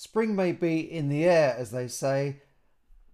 Spring 0.00 0.36
may 0.36 0.52
be 0.52 0.78
in 0.78 1.08
the 1.08 1.24
air, 1.24 1.56
as 1.58 1.72
they 1.72 1.88
say, 1.88 2.36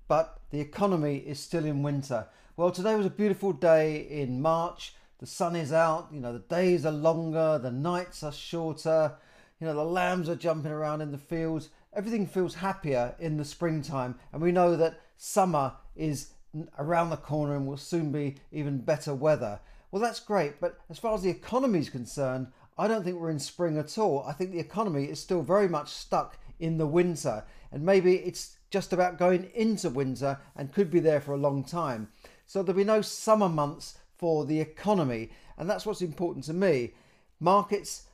but 0.07 0.39
the 0.51 0.61
economy 0.61 1.17
is 1.17 1.41
still 1.41 1.65
in 1.65 1.83
winter. 1.83 2.27
Well, 2.59 2.71
today 2.71 2.95
was 2.95 3.07
a 3.07 3.11
beautiful 3.11 3.55
day 3.55 4.07
in 4.11 4.43
March. 4.43 4.95
The 5.19 5.25
sun 5.25 5.57
is 5.57 5.73
out, 5.73 6.09
you 6.13 6.21
know, 6.21 6.35
the 6.35 6.41
days 6.41 6.85
are 6.85 6.93
longer, 6.93 7.59
the 7.59 7.71
nights 7.71 8.23
are 8.23 8.31
shorter, 8.31 9.15
you 9.59 9.67
know, 9.67 9.73
the 9.73 9.83
lambs 9.83 10.29
are 10.29 10.37
jumping 10.37 10.73
around 10.73 11.01
in 11.01 11.11
the 11.11 11.17
fields. 11.17 11.71
Everything 11.95 12.27
feels 12.27 12.57
happier 12.57 13.15
in 13.19 13.39
the 13.39 13.47
springtime, 13.47 14.17
and 14.31 14.43
we 14.43 14.53
know 14.53 14.77
that 14.77 15.01
summer 15.17 15.73
is 15.97 16.33
around 16.79 17.09
the 17.09 17.17
corner 17.17 17.57
and 17.57 17.67
will 17.67 17.79
soon 17.79 18.13
be 18.13 18.37
even 18.53 18.77
better 18.77 19.15
weather. 19.15 19.59
Well, 19.91 20.03
that's 20.03 20.21
great, 20.21 20.61
but 20.61 20.79
as 20.91 20.99
far 20.99 21.15
as 21.15 21.23
the 21.23 21.31
economy 21.31 21.79
is 21.79 21.89
concerned, 21.89 22.49
I 22.77 22.89
don't 22.89 23.05
think 23.05 23.19
we're 23.19 23.31
in 23.31 23.39
spring 23.39 23.79
at 23.79 23.97
all. 23.97 24.23
I 24.29 24.35
think 24.35 24.51
the 24.51 24.59
economy 24.59 25.05
is 25.05 25.19
still 25.19 25.41
very 25.41 25.69
much 25.69 25.89
stuck 25.89 26.37
in 26.65 26.79
the 26.79 26.87
winter, 26.87 27.45
and 27.71 27.85
maybe 27.85 28.17
it's 28.17 28.57
just 28.71 28.95
about 28.95 29.19
going 29.19 29.51
into 29.55 29.91
winter 29.91 30.39
and 30.57 30.73
could 30.73 30.91
be 30.91 30.99
there 30.99 31.21
for 31.21 31.35
a 31.35 31.45
long 31.47 31.63
time. 31.63 32.09
So 32.47 32.63
there'll 32.63 32.79
be 32.79 32.85
no 32.85 33.03
summer 33.03 33.51
months 33.51 33.99
for 34.17 34.47
the 34.47 34.61
economy, 34.61 35.31
and 35.59 35.69
that's 35.69 35.85
what's 35.85 36.01
important 36.01 36.47
to 36.47 36.55
me. 36.55 36.95
Markets 37.39 38.07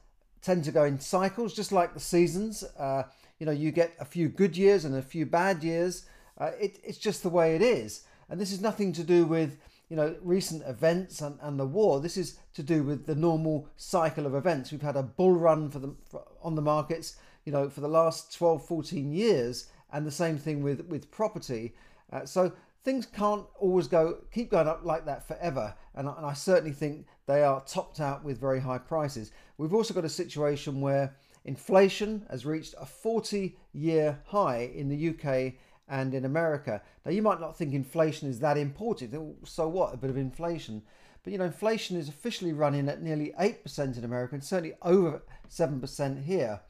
tend 0.43 0.65
to 0.65 0.73
go 0.73 0.85
in 0.85 0.99
cycles, 0.99 1.55
just 1.55 1.71
like 1.71 1.95
the 1.95 2.01
seasons. 2.01 2.65
Uh, 2.77 3.05
you 3.39 3.47
know, 3.47 3.53
you 3.53 3.71
get 3.71 3.95
a 4.01 4.05
few 4.05 4.29
good 4.29 4.57
years 4.57 4.85
and 4.85 4.97
a 4.97 5.03
few 5.03 5.27
bad 5.27 5.63
years. 5.63 6.07
Uh, 6.37 6.51
it, 6.61 6.81
it's 6.83 6.99
just 6.99 7.23
the 7.23 7.29
way 7.29 7.55
it 7.55 7.63
is, 7.63 8.05
and 8.29 8.41
this 8.41 8.51
is 8.51 8.61
nothing 8.61 8.93
to 8.95 9.05
do 9.05 9.25
with 9.25 9.59
you 9.89 9.97
know 9.97 10.17
recent 10.23 10.63
events 10.67 11.21
and, 11.21 11.39
and 11.41 11.61
the 11.61 11.67
war. 11.67 12.01
This 12.01 12.17
is 12.17 12.39
to 12.55 12.65
do 12.65 12.83
with 12.83 13.07
the 13.07 13.15
normal 13.15 13.69
cycle 13.77 14.27
of 14.27 14.35
events. 14.35 14.73
We've 14.73 14.83
had 14.83 14.97
a 14.97 15.03
bull 15.05 15.35
run 15.35 15.71
for 15.71 15.79
the 15.79 15.95
for, 16.11 16.25
on 16.43 16.57
the 16.57 16.63
markets, 16.63 17.17
you 17.45 17.53
know, 17.53 17.69
for 17.69 17.81
the 17.81 17.89
last 17.89 18.37
12, 18.37 18.67
14 18.67 19.13
years, 19.13 19.69
and 19.93 20.07
the 20.07 20.11
same 20.11 20.39
thing 20.39 20.63
with 20.63 20.87
with 20.87 21.11
property. 21.11 21.75
Uh, 22.13 22.25
so 22.25 22.53
things 22.85 23.07
can't 23.07 23.45
always 23.59 23.87
go 23.87 24.19
keep 24.33 24.51
going 24.51 24.69
up 24.69 24.85
like 24.85 25.05
that 25.07 25.27
forever, 25.27 25.75
and, 25.95 26.09
and 26.09 26.27
I 26.27 26.33
certainly 26.33 26.73
think 26.73 27.07
they 27.27 27.43
are 27.43 27.63
topped 27.67 28.01
out 28.01 28.25
with 28.25 28.41
very 28.41 28.61
high 28.61 28.79
prices. 28.79 29.33
We've 29.59 29.75
also 29.75 29.95
got 29.95 30.05
a 30.05 30.09
situation 30.09 30.81
where 30.81 31.15
inflation 31.45 32.27
has 32.31 32.47
reached 32.47 32.75
a 32.79 32.87
40 32.87 33.57
year 33.73 34.19
high 34.27 34.71
in 34.75 34.89
the 34.89 35.11
UK 35.11 35.55
and 35.89 36.15
in 36.15 36.25
America. 36.25 36.81
Now, 37.05 37.11
you 37.11 37.23
might 37.23 37.41
not 37.41 37.57
think 37.57 37.75
inflation 37.75 38.29
is 38.29 38.41
that 38.41 38.57
important. 38.57 39.13
So 39.47 39.69
what? 39.69 39.93
A 39.93 39.97
bit 39.97 40.11
of 40.11 40.17
inflation. 40.17 40.83
But 41.23 41.33
you 41.33 41.39
know, 41.39 41.45
inflation 41.45 41.97
is 41.97 42.09
officially 42.09 42.53
running 42.53 42.89
at 42.89 43.03
nearly 43.03 43.35
8% 43.39 43.99
in 43.99 44.05
America 44.05 44.35
and 44.35 44.45
certainly 44.45 44.75
over 44.83 45.23
7% 45.51 46.25
here. 46.25 46.61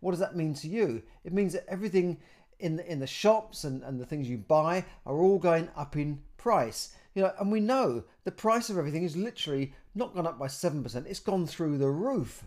What 0.00 0.12
does 0.12 0.20
that 0.20 0.36
mean 0.36 0.54
to 0.54 0.68
you? 0.68 1.02
It 1.24 1.32
means 1.32 1.52
that 1.52 1.66
everything 1.68 2.18
in 2.58 2.76
the, 2.76 2.90
in 2.90 3.00
the 3.00 3.06
shops 3.06 3.64
and, 3.64 3.82
and 3.82 4.00
the 4.00 4.06
things 4.06 4.28
you 4.28 4.38
buy 4.38 4.84
are 5.06 5.18
all 5.18 5.38
going 5.38 5.68
up 5.76 5.96
in 5.96 6.20
price. 6.36 6.94
You 7.14 7.22
know, 7.22 7.32
and 7.38 7.50
we 7.50 7.60
know 7.60 8.04
the 8.24 8.30
price 8.30 8.70
of 8.70 8.78
everything 8.78 9.04
is 9.04 9.16
literally 9.16 9.74
not 9.94 10.14
gone 10.14 10.26
up 10.26 10.38
by 10.38 10.46
7%, 10.46 11.06
it's 11.06 11.20
gone 11.20 11.46
through 11.46 11.78
the 11.78 11.90
roof. 11.90 12.44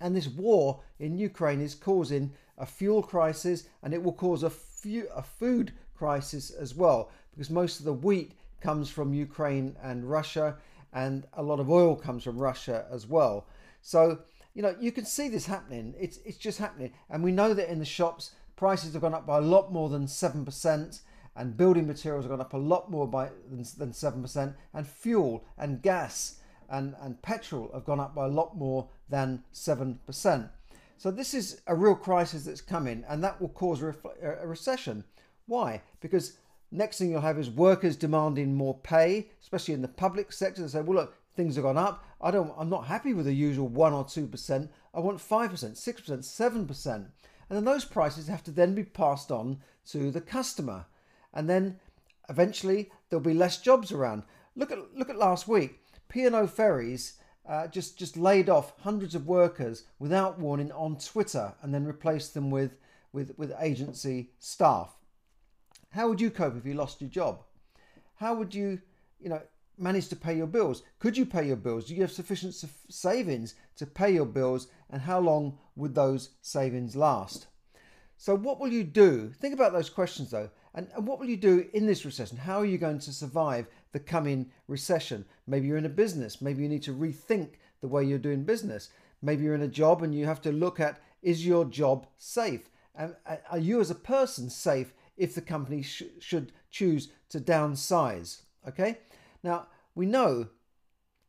And 0.00 0.16
this 0.16 0.28
war 0.28 0.82
in 0.98 1.18
Ukraine 1.18 1.60
is 1.60 1.74
causing 1.74 2.32
a 2.58 2.66
fuel 2.66 3.02
crisis 3.02 3.64
and 3.82 3.92
it 3.92 4.02
will 4.02 4.12
cause 4.12 4.42
a, 4.42 4.50
fu- 4.50 5.06
a 5.14 5.22
food 5.22 5.72
crisis 5.94 6.50
as 6.50 6.74
well 6.74 7.10
because 7.32 7.50
most 7.50 7.78
of 7.78 7.84
the 7.84 7.92
wheat 7.92 8.32
comes 8.60 8.88
from 8.88 9.12
Ukraine 9.14 9.76
and 9.82 10.08
Russia 10.08 10.56
and 10.92 11.26
a 11.34 11.42
lot 11.42 11.60
of 11.60 11.70
oil 11.70 11.96
comes 11.96 12.24
from 12.24 12.38
Russia 12.38 12.86
as 12.90 13.06
well. 13.06 13.46
So, 13.82 14.20
you 14.54 14.62
know, 14.62 14.74
you 14.80 14.92
can 14.92 15.04
see 15.04 15.28
this 15.28 15.46
happening. 15.46 15.94
It's 15.98 16.18
it's 16.24 16.38
just 16.38 16.58
happening. 16.58 16.92
And 17.10 17.22
we 17.22 17.32
know 17.32 17.54
that 17.54 17.70
in 17.70 17.78
the 17.78 17.84
shops 17.84 18.32
prices 18.56 18.92
have 18.92 19.02
gone 19.02 19.14
up 19.14 19.26
by 19.26 19.38
a 19.38 19.42
lot 19.42 19.72
more 19.72 19.88
than 19.88 20.06
7% 20.06 21.00
and 21.36 21.56
building 21.56 21.88
materials 21.88 22.24
have 22.24 22.30
gone 22.30 22.40
up 22.40 22.54
a 22.54 22.56
lot 22.56 22.88
more 22.88 23.08
by 23.08 23.28
than, 23.50 23.64
than 23.76 23.90
7% 23.90 24.54
and 24.72 24.86
fuel 24.86 25.44
and 25.58 25.82
gas 25.82 26.38
and, 26.70 26.94
and 27.00 27.20
petrol 27.20 27.70
have 27.74 27.84
gone 27.84 28.00
up 28.00 28.14
by 28.14 28.26
a 28.26 28.28
lot 28.28 28.56
more 28.56 28.88
than 29.08 29.42
7%. 29.52 30.48
So 30.96 31.10
this 31.10 31.34
is 31.34 31.60
a 31.66 31.74
real 31.74 31.94
crisis 31.94 32.44
that's 32.44 32.60
coming, 32.60 33.04
and 33.08 33.22
that 33.22 33.40
will 33.40 33.48
cause 33.48 33.82
a, 33.82 33.94
a 34.22 34.46
recession. 34.46 35.04
Why? 35.46 35.82
Because 36.00 36.38
next 36.70 36.98
thing 36.98 37.10
you'll 37.10 37.20
have 37.20 37.38
is 37.38 37.50
workers 37.50 37.96
demanding 37.96 38.54
more 38.54 38.78
pay, 38.78 39.28
especially 39.42 39.74
in 39.74 39.82
the 39.82 39.88
public 39.88 40.32
sector. 40.32 40.62
They 40.62 40.68
say, 40.68 40.80
"Well, 40.80 40.96
look, 40.96 41.16
things 41.34 41.56
have 41.56 41.64
gone 41.64 41.78
up. 41.78 42.04
I 42.20 42.30
don't. 42.30 42.52
I'm 42.56 42.70
not 42.70 42.86
happy 42.86 43.12
with 43.12 43.26
the 43.26 43.34
usual 43.34 43.68
one 43.68 43.92
or 43.92 44.04
two 44.04 44.26
percent. 44.26 44.70
I 44.92 45.00
want 45.00 45.20
five 45.20 45.50
percent, 45.50 45.76
six 45.76 46.00
percent, 46.00 46.24
seven 46.24 46.66
percent." 46.66 47.08
And 47.48 47.56
then 47.56 47.64
those 47.64 47.84
prices 47.84 48.28
have 48.28 48.42
to 48.44 48.50
then 48.50 48.74
be 48.74 48.84
passed 48.84 49.30
on 49.30 49.60
to 49.90 50.10
the 50.10 50.20
customer, 50.20 50.86
and 51.32 51.48
then 51.48 51.78
eventually 52.28 52.90
there'll 53.08 53.22
be 53.22 53.34
less 53.34 53.58
jobs 53.58 53.92
around. 53.92 54.22
Look 54.56 54.72
at 54.72 54.78
look 54.94 55.10
at 55.10 55.16
last 55.16 55.46
week. 55.48 55.80
P&O 56.08 56.46
Ferries 56.46 57.14
uh, 57.48 57.66
just 57.66 57.98
just 57.98 58.16
laid 58.16 58.48
off 58.48 58.74
hundreds 58.80 59.14
of 59.14 59.26
workers 59.26 59.84
without 59.98 60.38
warning 60.38 60.72
on 60.72 60.96
Twitter 60.96 61.54
and 61.60 61.74
then 61.74 61.84
replaced 61.84 62.34
them 62.34 62.50
with 62.50 62.76
with 63.12 63.36
with 63.36 63.52
agency 63.60 64.30
staff. 64.38 64.96
How 65.90 66.08
would 66.08 66.20
you 66.20 66.30
cope 66.30 66.56
if 66.56 66.66
you 66.66 66.74
lost 66.74 67.00
your 67.00 67.10
job? 67.10 67.42
How 68.16 68.34
would 68.34 68.54
you 68.54 68.80
you 69.20 69.28
know 69.28 69.42
manage 69.78 70.08
to 70.08 70.16
pay 70.16 70.36
your 70.36 70.46
bills? 70.46 70.82
Could 70.98 71.16
you 71.16 71.26
pay 71.26 71.46
your 71.46 71.56
bills? 71.56 71.86
Do 71.86 71.94
you 71.94 72.02
have 72.02 72.12
sufficient 72.12 72.54
savings 72.90 73.54
to 73.76 73.86
pay 73.86 74.12
your 74.12 74.26
bills? 74.26 74.68
And 74.90 75.02
how 75.02 75.20
long 75.20 75.58
would 75.76 75.94
those 75.94 76.30
savings 76.42 76.94
last? 76.96 77.46
So, 78.16 78.36
what 78.36 78.60
will 78.60 78.72
you 78.72 78.84
do? 78.84 79.32
Think 79.40 79.54
about 79.54 79.72
those 79.72 79.90
questions 79.90 80.30
though. 80.30 80.50
And, 80.74 80.88
and 80.96 81.06
what 81.06 81.18
will 81.18 81.28
you 81.28 81.36
do 81.36 81.68
in 81.72 81.86
this 81.86 82.04
recession? 82.04 82.36
How 82.36 82.58
are 82.58 82.66
you 82.66 82.78
going 82.78 82.98
to 83.00 83.12
survive 83.12 83.68
the 83.92 84.00
coming 84.00 84.50
recession? 84.68 85.24
Maybe 85.46 85.66
you're 85.66 85.76
in 85.76 85.86
a 85.86 85.90
business. 85.90 86.40
Maybe 86.40 86.62
you 86.62 86.68
need 86.68 86.82
to 86.84 86.94
rethink 86.94 87.50
the 87.80 87.88
way 87.88 88.04
you're 88.04 88.18
doing 88.18 88.44
business. 88.44 88.90
Maybe 89.22 89.44
you're 89.44 89.54
in 89.54 89.62
a 89.62 89.68
job 89.68 90.02
and 90.02 90.14
you 90.14 90.26
have 90.26 90.42
to 90.42 90.52
look 90.52 90.80
at 90.80 91.00
is 91.22 91.46
your 91.46 91.64
job 91.64 92.06
safe? 92.16 92.68
And 92.94 93.14
are 93.50 93.58
you 93.58 93.80
as 93.80 93.90
a 93.90 93.94
person 93.94 94.50
safe 94.50 94.92
if 95.16 95.34
the 95.34 95.40
company 95.40 95.82
sh- 95.82 96.04
should 96.20 96.52
choose 96.70 97.10
to 97.30 97.40
downsize? 97.40 98.42
Okay. 98.68 98.98
Now, 99.44 99.68
we 99.94 100.06
know 100.06 100.48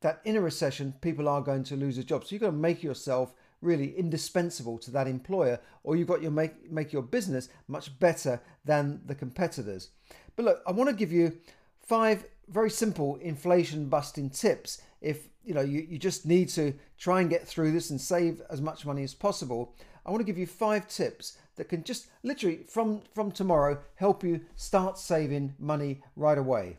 that 0.01 0.21
in 0.23 0.35
a 0.35 0.41
recession, 0.41 0.95
people 1.01 1.27
are 1.27 1.41
going 1.41 1.63
to 1.65 1.75
lose 1.75 1.97
a 1.97 2.03
job. 2.03 2.23
So 2.23 2.29
you've 2.31 2.41
got 2.41 2.47
to 2.47 2.53
make 2.53 2.81
yourself 2.81 3.33
really 3.61 3.95
indispensable 3.97 4.77
to 4.79 4.91
that 4.91 5.07
employer, 5.07 5.59
or 5.83 5.95
you've 5.95 6.07
got 6.07 6.21
to 6.21 6.31
make, 6.31 6.71
make 6.71 6.93
your 6.93 7.01
business 7.01 7.49
much 7.67 7.99
better 7.99 8.41
than 8.63 9.01
the 9.05 9.15
competitors. 9.15 9.89
But 10.35 10.45
look, 10.45 10.63
I 10.65 10.71
want 10.71 10.89
to 10.89 10.95
give 10.95 11.11
you 11.11 11.37
five 11.85 12.25
very 12.47 12.69
simple 12.69 13.15
inflation 13.17 13.89
busting 13.89 14.29
tips 14.29 14.81
if 15.01 15.29
you 15.43 15.53
know 15.53 15.61
you, 15.61 15.85
you 15.89 15.97
just 15.97 16.25
need 16.25 16.47
to 16.49 16.73
try 16.97 17.21
and 17.21 17.29
get 17.29 17.47
through 17.47 17.71
this 17.71 17.89
and 17.89 17.99
save 17.99 18.41
as 18.49 18.61
much 18.61 18.85
money 18.85 19.03
as 19.03 19.15
possible 19.15 19.75
i 20.05 20.11
want 20.11 20.19
to 20.21 20.25
give 20.25 20.37
you 20.37 20.45
five 20.45 20.87
tips 20.87 21.37
that 21.55 21.69
can 21.69 21.83
just 21.83 22.07
literally 22.21 22.59
from 22.67 23.01
from 23.13 23.31
tomorrow 23.31 23.79
help 23.95 24.23
you 24.23 24.39
start 24.55 24.99
saving 24.99 25.55
money 25.57 26.01
right 26.15 26.37
away 26.37 26.77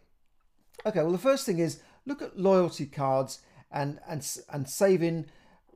okay 0.86 1.02
well 1.02 1.12
the 1.12 1.18
first 1.18 1.44
thing 1.44 1.58
is 1.58 1.80
look 2.06 2.22
at 2.22 2.38
loyalty 2.38 2.86
cards 2.86 3.40
and 3.70 3.98
and 4.08 4.26
and 4.50 4.68
saving 4.68 5.26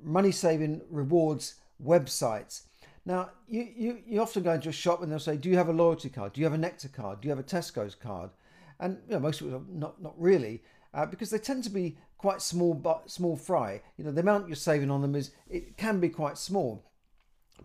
money 0.02 0.32
saving 0.32 0.82
rewards 0.90 1.56
websites. 1.84 2.62
Now, 3.04 3.30
you, 3.48 3.66
you, 3.74 3.98
you 4.06 4.20
often 4.20 4.42
go 4.42 4.52
into 4.52 4.68
a 4.68 4.72
shop 4.72 5.02
and 5.02 5.10
they'll 5.10 5.18
say, 5.18 5.36
Do 5.36 5.48
you 5.48 5.56
have 5.56 5.68
a 5.68 5.72
loyalty 5.72 6.08
card? 6.08 6.32
Do 6.32 6.40
you 6.40 6.46
have 6.46 6.54
a 6.54 6.58
Nectar 6.58 6.88
card? 6.88 7.20
Do 7.20 7.28
you 7.28 7.30
have 7.30 7.38
a 7.38 7.42
Tesco's 7.42 7.94
card? 7.94 8.30
And 8.78 8.98
you 9.08 9.14
know, 9.14 9.20
most 9.20 9.40
people 9.40 9.64
not, 9.68 10.00
not 10.02 10.14
really, 10.18 10.62
uh, 10.94 11.06
because 11.06 11.30
they 11.30 11.38
tend 11.38 11.64
to 11.64 11.70
be 11.70 11.96
quite 12.18 12.42
small, 12.42 12.74
but 12.74 13.10
small 13.10 13.36
fry. 13.36 13.80
You 13.96 14.04
know, 14.04 14.12
the 14.12 14.20
amount 14.20 14.48
you're 14.48 14.56
saving 14.56 14.90
on 14.90 15.02
them 15.02 15.14
is 15.14 15.32
it 15.48 15.76
can 15.76 16.00
be 16.00 16.08
quite 16.08 16.38
small. 16.38 16.84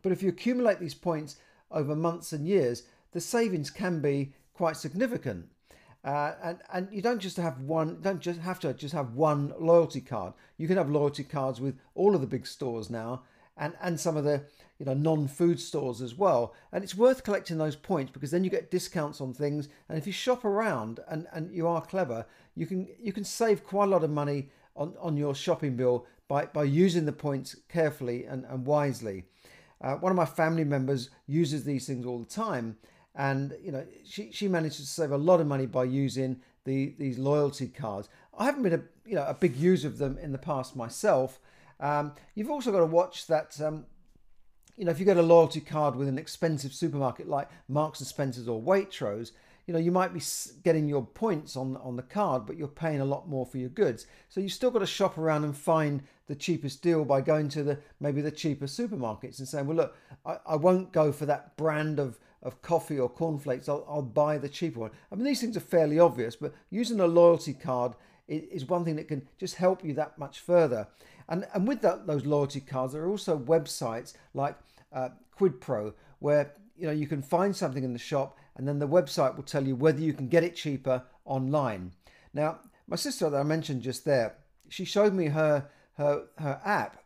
But 0.02 0.12
if 0.12 0.22
you 0.24 0.30
accumulate 0.30 0.80
these 0.80 0.94
points 0.94 1.38
over 1.72 1.96
months 1.96 2.32
and 2.32 2.48
years, 2.48 2.84
the 3.12 3.22
savings 3.22 3.70
can 3.70 4.02
be 4.02 4.34
quite 4.54 4.78
significant. 4.78 5.48
Uh, 6.06 6.36
and 6.44 6.60
and 6.72 6.88
you 6.92 7.02
don't 7.02 7.20
just 7.20 7.36
have 7.36 7.60
one 7.62 8.00
don't 8.00 8.22
just 8.22 8.40
have 8.40 8.60
to 8.60 8.72
just 8.76 8.94
have 8.94 9.14
one 9.16 9.52
loyalty 9.60 10.00
card. 10.00 10.34
You 10.58 10.68
can 10.68 10.78
have 10.78 10.90
loyalty 10.90 11.24
cards 11.24 11.60
with 11.60 11.76
all 11.96 12.14
of 12.14 12.22
the 12.22 12.28
big 12.28 12.46
stores 12.46 12.92
now 12.92 13.24
and 13.58 13.74
and 13.82 14.00
some 14.00 14.16
of 14.16 14.24
the 14.24 14.44
you 14.78 14.86
know 14.86 14.94
non-food 14.94 15.60
stores 15.60 16.02
as 16.02 16.14
well. 16.14 16.54
And 16.72 16.84
it's 16.84 16.96
worth 16.96 17.24
collecting 17.24 17.58
those 17.58 17.76
points 17.76 18.12
because 18.12 18.30
then 18.30 18.44
you 18.44 18.52
get 18.52 18.70
discounts 18.70 19.20
on 19.20 19.34
things. 19.34 19.68
And 19.90 19.98
if 19.98 20.06
you 20.06 20.14
shop 20.14 20.46
around 20.46 21.00
and 21.08 21.26
and 21.34 21.52
you 21.52 21.68
are 21.68 21.82
clever 21.82 22.28
you 22.56 22.66
can 22.66 22.88
you 23.02 23.12
can 23.12 23.24
save 23.24 23.64
quite 23.64 23.86
a 23.86 23.92
lot 23.92 24.04
of 24.04 24.10
money 24.10 24.50
on 24.76 24.94
on 25.00 25.18
your 25.18 25.36
shopping 25.36 25.76
bill 25.76 26.06
by 26.28 26.46
by 26.46 26.64
using 26.64 27.06
the 27.06 27.12
points 27.14 27.56
carefully 27.70 28.26
and, 28.26 28.46
and 28.46 28.66
wisely. 28.66 29.26
Uh, 29.82 29.96
one 29.96 30.12
of 30.12 30.16
my 30.16 30.26
family 30.26 30.64
members 30.64 31.10
uses 31.28 31.64
these 31.64 31.86
things 31.86 32.06
all 32.06 32.20
the 32.20 32.26
time 32.26 32.78
and 33.16 33.54
you 33.64 33.72
know 33.72 33.86
she, 34.06 34.32
she 34.32 34.48
managed 34.48 34.78
to 34.78 34.86
save 34.86 35.12
a 35.12 35.18
lot 35.18 35.40
of 35.40 35.48
money 35.48 35.66
by 35.66 35.84
using 35.84 36.42
the 36.66 36.96
these 36.98 37.18
loyalty 37.18 37.68
cards. 37.68 38.10
I 38.38 38.46
haven't 38.46 38.64
been 38.64 38.74
a 38.74 38.82
you 39.06 39.16
know 39.16 39.26
a 39.26 39.34
big 39.34 39.56
user 39.56 39.88
of 39.88 39.98
them 39.98 40.18
in 40.18 40.32
the 40.32 40.38
past 40.38 40.76
myself. 40.76 41.40
Um, 41.80 42.14
you've 42.36 42.50
also 42.50 42.72
got 42.72 42.80
to 42.80 42.86
watch 42.86 43.28
that 43.28 43.60
um, 43.62 43.86
you 44.78 44.86
know, 44.86 44.92
if 44.92 45.00
you 45.00 45.06
get 45.06 45.18
a 45.18 45.22
loyalty 45.22 45.62
card 45.62 45.96
with 45.96 46.08
an 46.08 46.18
expensive 46.18 46.74
supermarket 46.74 47.30
like 47.30 47.50
Marks 47.68 48.00
and 48.00 48.08
Spencers 48.08 48.48
or 48.48 48.62
Waitrose, 48.62 49.32
you 49.66 49.74
know, 49.74 49.80
you 49.80 49.92
might 49.92 50.14
be 50.14 50.22
getting 50.64 50.88
your 50.88 51.06
points 51.06 51.56
on 51.56 51.78
on 51.78 51.96
the 51.96 52.04
card, 52.04 52.46
but 52.46 52.58
you're 52.58 52.68
paying 52.68 53.02
a 53.02 53.06
lot 53.06 53.28
more 53.28 53.46
for 53.46 53.58
your 53.58 53.70
goods. 53.70 54.06
So 54.30 54.40
you've 54.40 54.52
still 54.52 54.72
got 54.72 54.80
to 54.80 54.86
shop 54.86 55.18
around 55.18 55.44
and 55.44 55.56
find 55.56 56.04
the 56.28 56.36
cheapest 56.36 56.82
deal 56.82 57.06
by 57.06 57.22
going 57.22 57.50
to 57.50 57.64
the 57.64 57.80
maybe 58.00 58.22
the 58.22 58.32
cheaper 58.32 58.66
supermarkets 58.66 59.40
and 59.40 59.48
saying, 59.48 59.68
well, 59.68 59.78
look, 59.78 59.96
I, 60.26 60.38
I 60.46 60.56
won't 60.56 60.92
go 60.92 61.12
for 61.12 61.26
that 61.26 61.58
brand 61.58 62.00
of 62.00 62.20
of 62.44 62.62
coffee 62.62 63.00
or 63.00 63.10
cornflakes. 63.10 63.68
I'll, 63.68 63.86
I'll 63.90 64.04
buy 64.04 64.38
the 64.38 64.50
cheaper 64.50 64.80
one. 64.80 64.92
I 65.12 65.16
mean, 65.16 65.26
these 65.26 65.42
things 65.42 65.58
are 65.58 65.62
fairly 65.62 66.00
obvious, 66.00 66.36
but 66.36 66.54
using 66.70 67.00
a 67.00 67.08
loyalty 67.08 67.54
card 67.54 67.94
is 68.28 68.66
one 68.66 68.86
thing 68.86 68.96
that 68.96 69.08
can 69.08 69.28
just 69.38 69.56
help 69.56 69.84
you 69.84 69.94
that 69.94 70.18
much 70.18 70.40
further. 70.40 70.88
And 71.28 71.48
and 71.54 71.68
with 71.68 71.82
that, 71.82 72.06
those 72.06 72.26
loyalty 72.26 72.60
cards, 72.60 72.94
there 72.94 73.04
are 73.04 73.10
also 73.10 73.38
websites 73.38 74.14
like 74.34 74.58
uh, 74.94 75.10
Quidco 75.38 75.94
where 76.20 76.54
you 76.78 76.86
know 76.88 76.94
you 76.94 77.08
can 77.08 77.22
find 77.22 77.56
something 77.56 77.84
in 77.84 77.94
the 77.94 78.00
shop 78.00 78.38
and 78.56 78.68
then 78.68 78.80
the 78.80 78.88
website 78.88 79.36
will 79.36 79.44
tell 79.44 79.68
you 79.68 79.76
whether 79.76 80.00
you 80.00 80.14
can 80.14 80.28
get 80.28 80.44
it 80.44 80.56
cheaper 80.56 81.04
online. 81.26 81.92
Now, 82.34 82.60
my 82.88 82.96
sister 82.96 83.30
that 83.30 83.40
I 83.40 83.44
mentioned 83.44 83.82
just 83.82 84.06
there, 84.06 84.38
she 84.70 84.86
showed 84.86 85.14
me 85.14 85.28
her 85.28 85.70
her 85.98 86.26
her 86.38 86.62
app, 86.64 87.04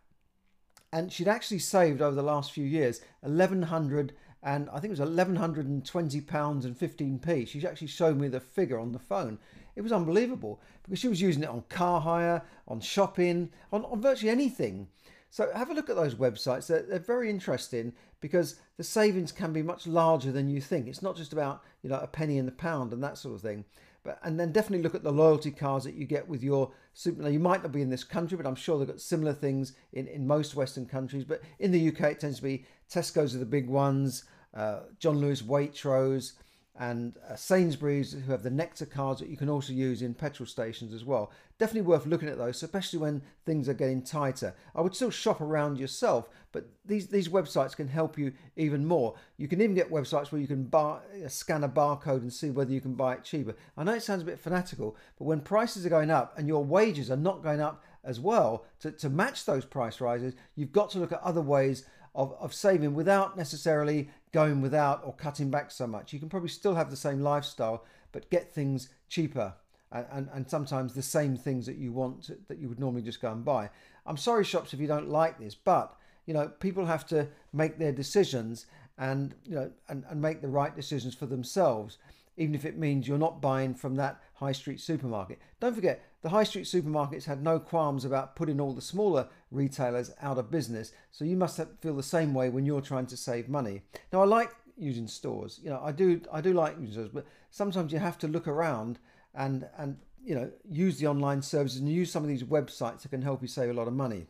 and 0.91 1.11
she'd 1.11 1.27
actually 1.27 1.59
saved 1.59 2.01
over 2.01 2.15
the 2.15 2.23
last 2.23 2.51
few 2.51 2.65
years 2.65 3.01
eleven 3.23 3.63
hundred 3.63 4.13
and 4.41 4.69
I 4.69 4.79
think 4.79 4.85
it 4.85 4.99
was 4.99 4.99
eleven 4.99 5.35
hundred 5.35 5.67
and 5.67 5.85
twenty 5.85 6.21
pounds 6.21 6.65
and 6.65 6.77
fifteen 6.77 7.19
p. 7.19 7.45
She 7.45 7.65
actually 7.65 7.87
showed 7.87 8.17
me 8.17 8.27
the 8.27 8.39
figure 8.39 8.79
on 8.79 8.91
the 8.91 8.99
phone. 8.99 9.37
It 9.75 9.81
was 9.81 9.91
unbelievable 9.91 10.59
because 10.83 10.99
she 10.99 11.07
was 11.07 11.21
using 11.21 11.43
it 11.43 11.49
on 11.49 11.63
car 11.69 12.01
hire, 12.01 12.41
on 12.67 12.79
shopping, 12.81 13.49
on, 13.71 13.85
on 13.85 14.01
virtually 14.01 14.31
anything. 14.31 14.87
So 15.29 15.49
have 15.53 15.69
a 15.69 15.73
look 15.73 15.89
at 15.89 15.95
those 15.95 16.15
websites. 16.15 16.67
They're, 16.67 16.81
they're 16.81 16.99
very 16.99 17.29
interesting 17.29 17.93
because 18.19 18.55
the 18.77 18.83
savings 18.83 19.31
can 19.31 19.53
be 19.53 19.61
much 19.61 19.85
larger 19.85 20.31
than 20.31 20.49
you 20.49 20.59
think. 20.59 20.87
It's 20.87 21.01
not 21.01 21.15
just 21.15 21.33
about 21.33 21.61
you 21.83 21.89
know 21.89 21.99
a 21.99 22.07
penny 22.07 22.37
in 22.37 22.45
the 22.45 22.51
pound 22.51 22.93
and 22.93 23.03
that 23.03 23.17
sort 23.17 23.35
of 23.35 23.41
thing. 23.41 23.65
But 24.03 24.19
and 24.23 24.39
then 24.39 24.51
definitely 24.51 24.83
look 24.83 24.95
at 24.95 25.03
the 25.03 25.11
loyalty 25.11 25.51
cards 25.51 25.85
that 25.85 25.93
you 25.93 26.05
get 26.05 26.27
with 26.27 26.43
your 26.43 26.71
super. 26.93 27.21
Now 27.21 27.27
you 27.27 27.39
might 27.39 27.61
not 27.61 27.71
be 27.71 27.81
in 27.81 27.89
this 27.89 28.03
country, 28.03 28.37
but 28.37 28.47
I'm 28.47 28.55
sure 28.55 28.79
they've 28.79 28.87
got 28.87 29.01
similar 29.01 29.33
things 29.33 29.73
in, 29.93 30.07
in 30.07 30.25
most 30.25 30.55
Western 30.55 30.85
countries. 30.85 31.25
But 31.25 31.41
in 31.59 31.71
the 31.71 31.89
UK, 31.89 32.01
it 32.11 32.19
tends 32.19 32.37
to 32.37 32.43
be 32.43 32.65
Tesco's 32.91 33.35
are 33.35 33.39
the 33.39 33.45
big 33.45 33.67
ones, 33.67 34.23
uh, 34.53 34.81
John 34.99 35.19
Lewis, 35.19 35.41
Waitrose 35.41 36.33
and 36.79 37.17
uh, 37.29 37.35
Sainsbury's 37.35 38.13
who 38.13 38.31
have 38.31 38.41
the 38.41 38.49
Nectar 38.49 38.85
cards 38.85 39.19
that 39.19 39.29
you 39.29 39.35
can 39.35 39.49
also 39.49 39.73
use 39.73 40.01
in 40.01 40.13
petrol 40.13 40.47
stations 40.47 40.93
as 40.93 41.03
well. 41.03 41.29
Definitely 41.57 41.89
worth 41.89 42.05
looking 42.05 42.29
at 42.29 42.37
those, 42.37 42.63
especially 42.63 42.99
when 42.99 43.21
things 43.45 43.67
are 43.67 43.73
getting 43.73 44.01
tighter. 44.01 44.55
I 44.73 44.79
would 44.79 44.95
still 44.95 45.09
shop 45.09 45.41
around 45.41 45.77
yourself, 45.77 46.29
but 46.53 46.69
these 46.85 47.07
these 47.07 47.27
websites 47.27 47.75
can 47.75 47.89
help 47.89 48.17
you 48.17 48.31
even 48.55 48.85
more. 48.85 49.15
You 49.35 49.49
can 49.49 49.61
even 49.61 49.75
get 49.75 49.91
websites 49.91 50.31
where 50.31 50.39
you 50.39 50.47
can 50.47 50.63
buy, 50.63 50.99
uh, 51.23 51.27
scan 51.27 51.65
a 51.65 51.69
barcode 51.69 52.21
and 52.21 52.31
see 52.31 52.49
whether 52.49 52.71
you 52.71 52.79
can 52.79 52.93
buy 52.93 53.15
it 53.15 53.25
cheaper. 53.25 53.55
I 53.77 53.83
know 53.83 53.93
it 53.93 54.03
sounds 54.03 54.21
a 54.21 54.25
bit 54.25 54.39
fanatical, 54.39 54.95
but 55.17 55.25
when 55.25 55.41
prices 55.41 55.85
are 55.85 55.89
going 55.89 56.11
up 56.11 56.37
and 56.37 56.47
your 56.47 56.63
wages 56.63 57.11
are 57.11 57.17
not 57.17 57.43
going 57.43 57.59
up 57.59 57.83
as 58.05 58.21
well 58.21 58.65
to, 58.79 58.91
to 58.93 59.09
match 59.09 59.43
those 59.43 59.65
price 59.65 59.99
rises, 59.99 60.33
you've 60.55 60.71
got 60.71 60.89
to 60.91 60.99
look 60.99 61.11
at 61.11 61.21
other 61.21 61.41
ways 61.41 61.85
of, 62.15 62.33
of 62.39 62.53
saving 62.53 62.93
without 62.93 63.37
necessarily 63.37 64.09
going 64.31 64.61
without 64.61 65.01
or 65.03 65.13
cutting 65.13 65.49
back 65.49 65.71
so 65.71 65.87
much. 65.87 66.13
You 66.13 66.19
can 66.19 66.29
probably 66.29 66.49
still 66.49 66.75
have 66.75 66.89
the 66.89 66.95
same 66.95 67.21
lifestyle, 67.21 67.85
but 68.11 68.29
get 68.29 68.51
things 68.51 68.89
cheaper 69.07 69.53
and, 69.91 70.05
and, 70.11 70.29
and 70.33 70.49
sometimes 70.49 70.93
the 70.93 71.01
same 71.01 71.35
things 71.35 71.65
that 71.65 71.77
you 71.77 71.91
want 71.91 72.29
that 72.47 72.59
you 72.59 72.69
would 72.69 72.79
normally 72.79 73.01
just 73.01 73.21
go 73.21 73.31
and 73.31 73.43
buy. 73.43 73.69
I'm 74.05 74.17
sorry, 74.17 74.43
shops, 74.43 74.73
if 74.73 74.79
you 74.79 74.87
don't 74.87 75.09
like 75.09 75.39
this, 75.39 75.55
but 75.55 75.95
you 76.25 76.33
know 76.33 76.47
people 76.59 76.85
have 76.85 77.07
to 77.07 77.27
make 77.53 77.79
their 77.79 77.91
decisions 77.91 78.67
and 78.97 79.33
you 79.45 79.55
know 79.55 79.71
and, 79.87 80.03
and 80.09 80.21
make 80.21 80.41
the 80.41 80.47
right 80.47 80.75
decisions 80.75 81.15
for 81.15 81.25
themselves 81.25 81.97
even 82.39 82.55
if 82.55 82.65
it 82.65 82.77
means 82.77 83.07
you're 83.07 83.17
not 83.17 83.41
buying 83.41 83.75
from 83.75 83.95
that 83.95 84.21
high 84.35 84.53
street 84.53 84.79
supermarket. 84.79 85.39
Don't 85.59 85.75
forget, 85.75 86.01
the 86.21 86.29
high 86.29 86.43
street 86.43 86.65
supermarkets 86.65 87.25
had 87.25 87.41
no 87.41 87.59
qualms 87.59 88.03
about 88.03 88.35
putting 88.35 88.59
all 88.59 88.73
the 88.73 88.81
smaller 88.81 89.27
retailers 89.51 90.11
out 90.21 90.37
of 90.37 90.51
business, 90.51 90.91
so 91.11 91.23
you 91.25 91.37
must 91.37 91.59
feel 91.81 91.95
the 91.95 92.03
same 92.03 92.33
way 92.33 92.49
when 92.49 92.65
you're 92.65 92.81
trying 92.81 93.07
to 93.07 93.17
save 93.17 93.47
money. 93.47 93.81
Now, 94.11 94.21
I 94.21 94.25
like 94.25 94.51
using 94.77 95.07
stores. 95.07 95.59
You 95.63 95.69
know, 95.69 95.81
I 95.83 95.91
do 95.91 96.21
I 96.31 96.41
do 96.41 96.53
like 96.53 96.75
using 96.79 96.93
stores, 96.93 97.09
but 97.13 97.25
sometimes 97.51 97.93
you 97.93 97.99
have 97.99 98.17
to 98.19 98.27
look 98.27 98.47
around 98.47 98.99
and 99.33 99.67
and 99.77 99.97
you 100.23 100.35
know 100.35 100.51
use 100.69 100.99
the 100.99 101.07
online 101.07 101.41
services 101.41 101.79
and 101.79 101.89
use 101.89 102.11
some 102.11 102.23
of 102.23 102.29
these 102.29 102.43
websites 102.43 103.01
that 103.01 103.09
can 103.09 103.21
help 103.21 103.41
you 103.41 103.47
save 103.47 103.69
a 103.69 103.73
lot 103.73 103.87
of 103.87 103.93
money. 103.93 104.27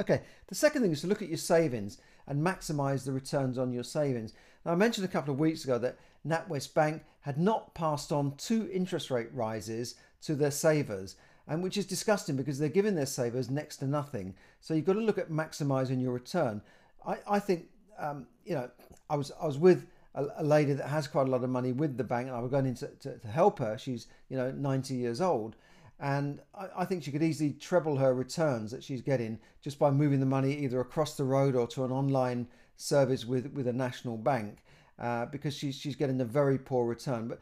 Okay, 0.00 0.22
the 0.48 0.54
second 0.54 0.82
thing 0.82 0.92
is 0.92 1.02
to 1.02 1.06
look 1.06 1.22
at 1.22 1.28
your 1.28 1.38
savings 1.38 1.98
and 2.26 2.44
maximize 2.44 3.04
the 3.04 3.12
returns 3.12 3.58
on 3.58 3.72
your 3.72 3.84
savings. 3.84 4.32
Now, 4.64 4.72
I 4.72 4.76
mentioned 4.76 5.04
a 5.04 5.10
couple 5.10 5.32
of 5.32 5.38
weeks 5.38 5.64
ago 5.64 5.78
that 5.78 5.98
NatWest 6.26 6.74
Bank 6.74 7.04
had 7.20 7.38
not 7.38 7.74
passed 7.74 8.12
on 8.12 8.36
two 8.36 8.68
interest 8.72 9.10
rate 9.10 9.28
rises 9.32 9.94
to 10.22 10.34
their 10.34 10.50
savers, 10.50 11.16
and 11.46 11.62
which 11.62 11.76
is 11.76 11.86
disgusting 11.86 12.36
because 12.36 12.58
they're 12.58 12.68
giving 12.68 12.94
their 12.94 13.06
savers 13.06 13.50
next 13.50 13.78
to 13.78 13.86
nothing. 13.86 14.34
So 14.60 14.74
you've 14.74 14.86
got 14.86 14.94
to 14.94 15.00
look 15.00 15.18
at 15.18 15.30
maximising 15.30 16.00
your 16.00 16.12
return. 16.12 16.62
I, 17.06 17.18
I 17.28 17.38
think 17.38 17.66
um, 17.98 18.26
you 18.44 18.54
know 18.54 18.70
I 19.10 19.16
was 19.16 19.32
I 19.40 19.46
was 19.46 19.58
with 19.58 19.86
a, 20.14 20.26
a, 20.38 20.44
lady 20.44 20.72
that 20.72 20.88
has 20.88 21.06
quite 21.06 21.28
a 21.28 21.30
lot 21.30 21.44
of 21.44 21.50
money 21.50 21.72
with 21.72 21.96
the 21.96 22.04
bank, 22.04 22.28
and 22.28 22.36
I 22.36 22.40
was 22.40 22.50
going 22.50 22.66
in 22.66 22.74
to, 22.76 22.88
to, 22.88 23.18
to 23.18 23.28
help 23.28 23.58
her. 23.58 23.76
She's 23.78 24.06
you 24.28 24.36
know 24.36 24.50
90 24.50 24.94
years 24.94 25.20
old, 25.20 25.56
and 26.00 26.40
I, 26.54 26.68
I, 26.78 26.84
think 26.84 27.02
she 27.02 27.12
could 27.12 27.22
easily 27.22 27.52
treble 27.52 27.96
her 27.96 28.14
returns 28.14 28.70
that 28.70 28.82
she's 28.82 29.02
getting 29.02 29.38
just 29.62 29.78
by 29.78 29.90
moving 29.90 30.20
the 30.20 30.26
money 30.26 30.54
either 30.58 30.80
across 30.80 31.16
the 31.16 31.24
road 31.24 31.54
or 31.54 31.66
to 31.68 31.84
an 31.84 31.92
online 31.92 32.48
service 32.76 33.24
with 33.24 33.52
with 33.52 33.68
a 33.68 33.72
national 33.72 34.16
bank 34.16 34.58
uh, 34.98 35.26
because 35.26 35.54
she's 35.54 35.76
she's 35.76 35.96
getting 35.96 36.20
a 36.20 36.24
very 36.24 36.58
poor 36.58 36.86
return. 36.86 37.28
But 37.28 37.40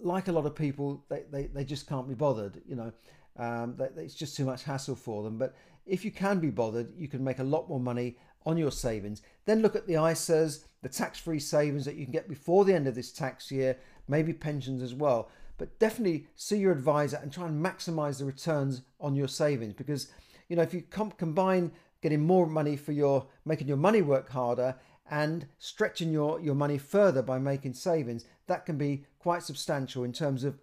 like 0.00 0.28
a 0.28 0.32
lot 0.32 0.46
of 0.46 0.54
people, 0.54 1.04
they, 1.08 1.22
they, 1.30 1.46
they 1.46 1.64
just 1.64 1.88
can't 1.88 2.08
be 2.08 2.14
bothered. 2.14 2.60
You 2.66 2.76
know, 2.76 2.92
um, 3.36 3.76
they, 3.76 4.02
it's 4.02 4.14
just 4.14 4.36
too 4.36 4.44
much 4.44 4.64
hassle 4.64 4.96
for 4.96 5.22
them. 5.22 5.38
But 5.38 5.54
if 5.86 6.04
you 6.04 6.10
can 6.10 6.40
be 6.40 6.50
bothered, 6.50 6.92
you 6.96 7.08
can 7.08 7.22
make 7.22 7.38
a 7.38 7.44
lot 7.44 7.68
more 7.68 7.80
money 7.80 8.16
on 8.46 8.56
your 8.56 8.70
savings. 8.70 9.22
Then 9.46 9.62
look 9.62 9.76
at 9.76 9.86
the 9.86 9.94
ISAs, 9.94 10.64
the 10.82 10.88
tax-free 10.88 11.40
savings 11.40 11.84
that 11.84 11.96
you 11.96 12.04
can 12.04 12.12
get 12.12 12.28
before 12.28 12.64
the 12.64 12.74
end 12.74 12.86
of 12.86 12.94
this 12.94 13.12
tax 13.12 13.50
year, 13.50 13.78
maybe 14.08 14.32
pensions 14.32 14.82
as 14.82 14.94
well. 14.94 15.30
But 15.56 15.78
definitely 15.78 16.26
see 16.34 16.58
your 16.58 16.72
advisor 16.72 17.18
and 17.22 17.32
try 17.32 17.46
and 17.46 17.64
maximize 17.64 18.18
the 18.18 18.24
returns 18.24 18.82
on 19.00 19.14
your 19.14 19.28
savings 19.28 19.74
because 19.74 20.08
you 20.48 20.56
know 20.56 20.62
if 20.62 20.74
you 20.74 20.82
com- 20.82 21.12
combine 21.12 21.70
getting 22.02 22.20
more 22.20 22.46
money 22.46 22.76
for 22.76 22.90
your 22.92 23.26
making 23.44 23.68
your 23.68 23.76
money 23.76 24.02
work 24.02 24.28
harder 24.28 24.74
and 25.10 25.46
stretching 25.58 26.12
your, 26.12 26.40
your 26.40 26.54
money 26.54 26.78
further 26.78 27.22
by 27.22 27.38
making 27.38 27.74
savings, 27.74 28.24
that 28.46 28.66
can 28.66 28.76
be 28.76 29.04
quite 29.18 29.42
substantial 29.42 30.04
in 30.04 30.12
terms 30.12 30.44
of 30.44 30.58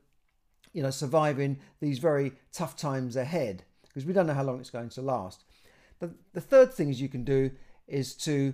you 0.74 0.82
know 0.82 0.90
surviving 0.90 1.60
these 1.80 2.00
very 2.00 2.34
tough 2.54 2.76
times 2.76 3.16
ahead 3.16 3.64
because 3.88 4.06
we 4.06 4.14
don't 4.14 4.28
know 4.28 4.34
how 4.34 4.44
long 4.44 4.60
it's 4.60 4.70
going 4.70 4.90
to 4.90 5.02
last. 5.02 5.44
The, 6.00 6.12
the 6.34 6.42
third 6.42 6.74
thing 6.74 6.90
is 6.90 7.02
you 7.02 7.10
can 7.10 7.24
do 7.24 7.52
is 7.88 8.16
to 8.16 8.54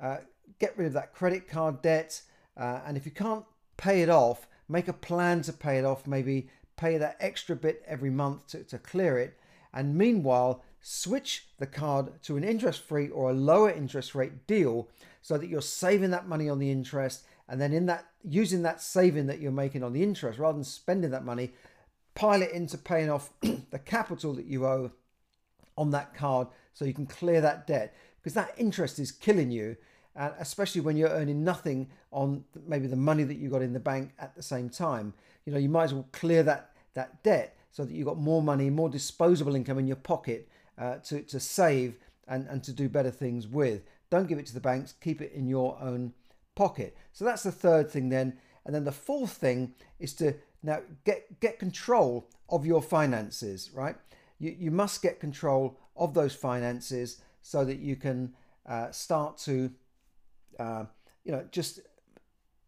uh, 0.00 0.18
get 0.58 0.76
rid 0.78 0.86
of 0.86 0.92
that 0.94 1.12
credit 1.12 1.48
card 1.48 1.82
debt 1.82 2.22
uh, 2.56 2.80
and 2.86 2.96
if 2.96 3.04
you 3.04 3.12
can't 3.12 3.44
pay 3.76 4.02
it 4.02 4.08
off, 4.08 4.48
make 4.68 4.88
a 4.88 4.92
plan 4.92 5.42
to 5.42 5.52
pay 5.52 5.78
it 5.78 5.84
off, 5.84 6.06
maybe 6.06 6.48
pay 6.76 6.96
that 6.96 7.16
extra 7.20 7.54
bit 7.54 7.82
every 7.86 8.10
month 8.10 8.46
to, 8.48 8.64
to 8.64 8.78
clear 8.78 9.18
it 9.18 9.38
and 9.74 9.94
meanwhile 9.94 10.64
switch 10.80 11.48
the 11.58 11.66
card 11.66 12.22
to 12.22 12.36
an 12.36 12.44
interest 12.44 12.80
free 12.80 13.08
or 13.08 13.30
a 13.30 13.34
lower 13.34 13.70
interest 13.70 14.14
rate 14.14 14.46
deal 14.46 14.88
so 15.22 15.36
that 15.36 15.48
you're 15.48 15.60
saving 15.60 16.10
that 16.10 16.28
money 16.28 16.48
on 16.48 16.58
the 16.58 16.70
interest 16.70 17.24
and 17.48 17.60
then 17.60 17.72
in 17.72 17.86
that 17.86 18.06
using 18.22 18.62
that 18.62 18.80
saving 18.80 19.26
that 19.26 19.40
you're 19.40 19.50
making 19.50 19.82
on 19.82 19.92
the 19.92 20.02
interest 20.02 20.38
rather 20.38 20.56
than 20.56 20.64
spending 20.64 21.10
that 21.10 21.24
money 21.24 21.52
pile 22.14 22.42
it 22.42 22.50
into 22.50 22.76
paying 22.76 23.08
off 23.08 23.30
the 23.70 23.78
capital 23.78 24.34
that 24.34 24.46
you 24.46 24.66
owe 24.66 24.90
on 25.76 25.90
that 25.92 26.14
card 26.14 26.48
so 26.74 26.84
you 26.84 26.92
can 26.92 27.06
clear 27.06 27.40
that 27.40 27.66
debt. 27.66 27.94
Because 28.16 28.34
that 28.34 28.52
interest 28.58 28.98
is 28.98 29.12
killing 29.12 29.50
you 29.50 29.76
and 30.16 30.34
especially 30.40 30.80
when 30.80 30.96
you're 30.96 31.10
earning 31.10 31.44
nothing 31.44 31.88
on 32.10 32.44
maybe 32.66 32.88
the 32.88 32.96
money 32.96 33.22
that 33.22 33.36
you 33.36 33.48
got 33.48 33.62
in 33.62 33.72
the 33.72 33.80
bank 33.80 34.10
at 34.18 34.34
the 34.34 34.42
same 34.42 34.68
time. 34.68 35.14
You 35.44 35.52
know 35.52 35.58
you 35.58 35.68
might 35.68 35.84
as 35.84 35.94
well 35.94 36.08
clear 36.12 36.42
that 36.42 36.72
that 36.94 37.22
debt 37.22 37.56
so 37.70 37.84
that 37.84 37.94
you've 37.94 38.06
got 38.06 38.18
more 38.18 38.42
money 38.42 38.68
more 38.70 38.88
disposable 38.88 39.54
income 39.54 39.78
in 39.78 39.86
your 39.86 39.96
pocket 39.96 40.48
uh, 40.78 40.96
to, 40.96 41.22
to 41.22 41.40
save 41.40 41.96
and, 42.26 42.46
and 42.48 42.62
to 42.64 42.72
do 42.72 42.88
better 42.88 43.10
things 43.10 43.46
with. 43.46 43.82
Don't 44.10 44.28
give 44.28 44.38
it 44.38 44.46
to 44.46 44.54
the 44.54 44.60
banks, 44.60 44.94
keep 45.00 45.20
it 45.20 45.32
in 45.32 45.46
your 45.46 45.78
own 45.80 46.12
pocket. 46.54 46.96
So 47.12 47.24
that's 47.24 47.42
the 47.42 47.52
third 47.52 47.90
thing 47.90 48.08
then. 48.08 48.38
And 48.64 48.74
then 48.74 48.84
the 48.84 48.92
fourth 48.92 49.32
thing 49.32 49.74
is 49.98 50.14
to 50.14 50.34
now 50.62 50.80
get, 51.04 51.40
get 51.40 51.58
control 51.58 52.28
of 52.48 52.66
your 52.66 52.82
finances, 52.82 53.70
right? 53.74 53.96
You, 54.38 54.54
you 54.58 54.70
must 54.70 55.02
get 55.02 55.20
control 55.20 55.78
of 55.96 56.14
those 56.14 56.34
finances 56.34 57.20
so 57.42 57.64
that 57.64 57.78
you 57.78 57.96
can 57.96 58.34
uh, 58.66 58.90
start 58.90 59.38
to, 59.38 59.70
uh, 60.58 60.84
you 61.24 61.32
know, 61.32 61.44
just 61.50 61.80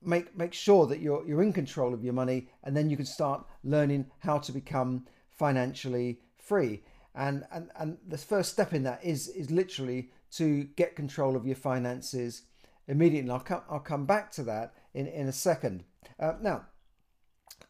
make 0.02 0.36
make 0.36 0.54
sure 0.54 0.86
that 0.86 1.00
you're 1.00 1.26
you're 1.26 1.42
in 1.42 1.52
control 1.52 1.92
of 1.92 2.02
your 2.02 2.14
money, 2.14 2.48
and 2.64 2.74
then 2.76 2.88
you 2.88 2.96
can 2.96 3.04
start 3.04 3.44
learning 3.62 4.10
how 4.20 4.38
to 4.38 4.52
become 4.52 5.04
financially 5.28 6.20
free 6.38 6.82
and 7.14 7.44
and 7.52 7.70
and 7.76 7.98
the 8.06 8.18
first 8.18 8.52
step 8.52 8.72
in 8.72 8.82
that 8.84 9.04
is 9.04 9.28
is 9.28 9.50
literally 9.50 10.10
to 10.32 10.64
get 10.76 10.96
control 10.96 11.36
of 11.36 11.46
your 11.46 11.56
finances 11.56 12.42
immediately. 12.86 13.30
I'll 13.30 13.40
come, 13.40 13.62
I'll 13.70 13.80
come 13.80 14.06
back 14.06 14.30
to 14.32 14.42
that 14.44 14.74
in, 14.94 15.06
in 15.06 15.28
a 15.28 15.32
second. 15.32 15.84
Uh, 16.18 16.34
now, 16.40 16.66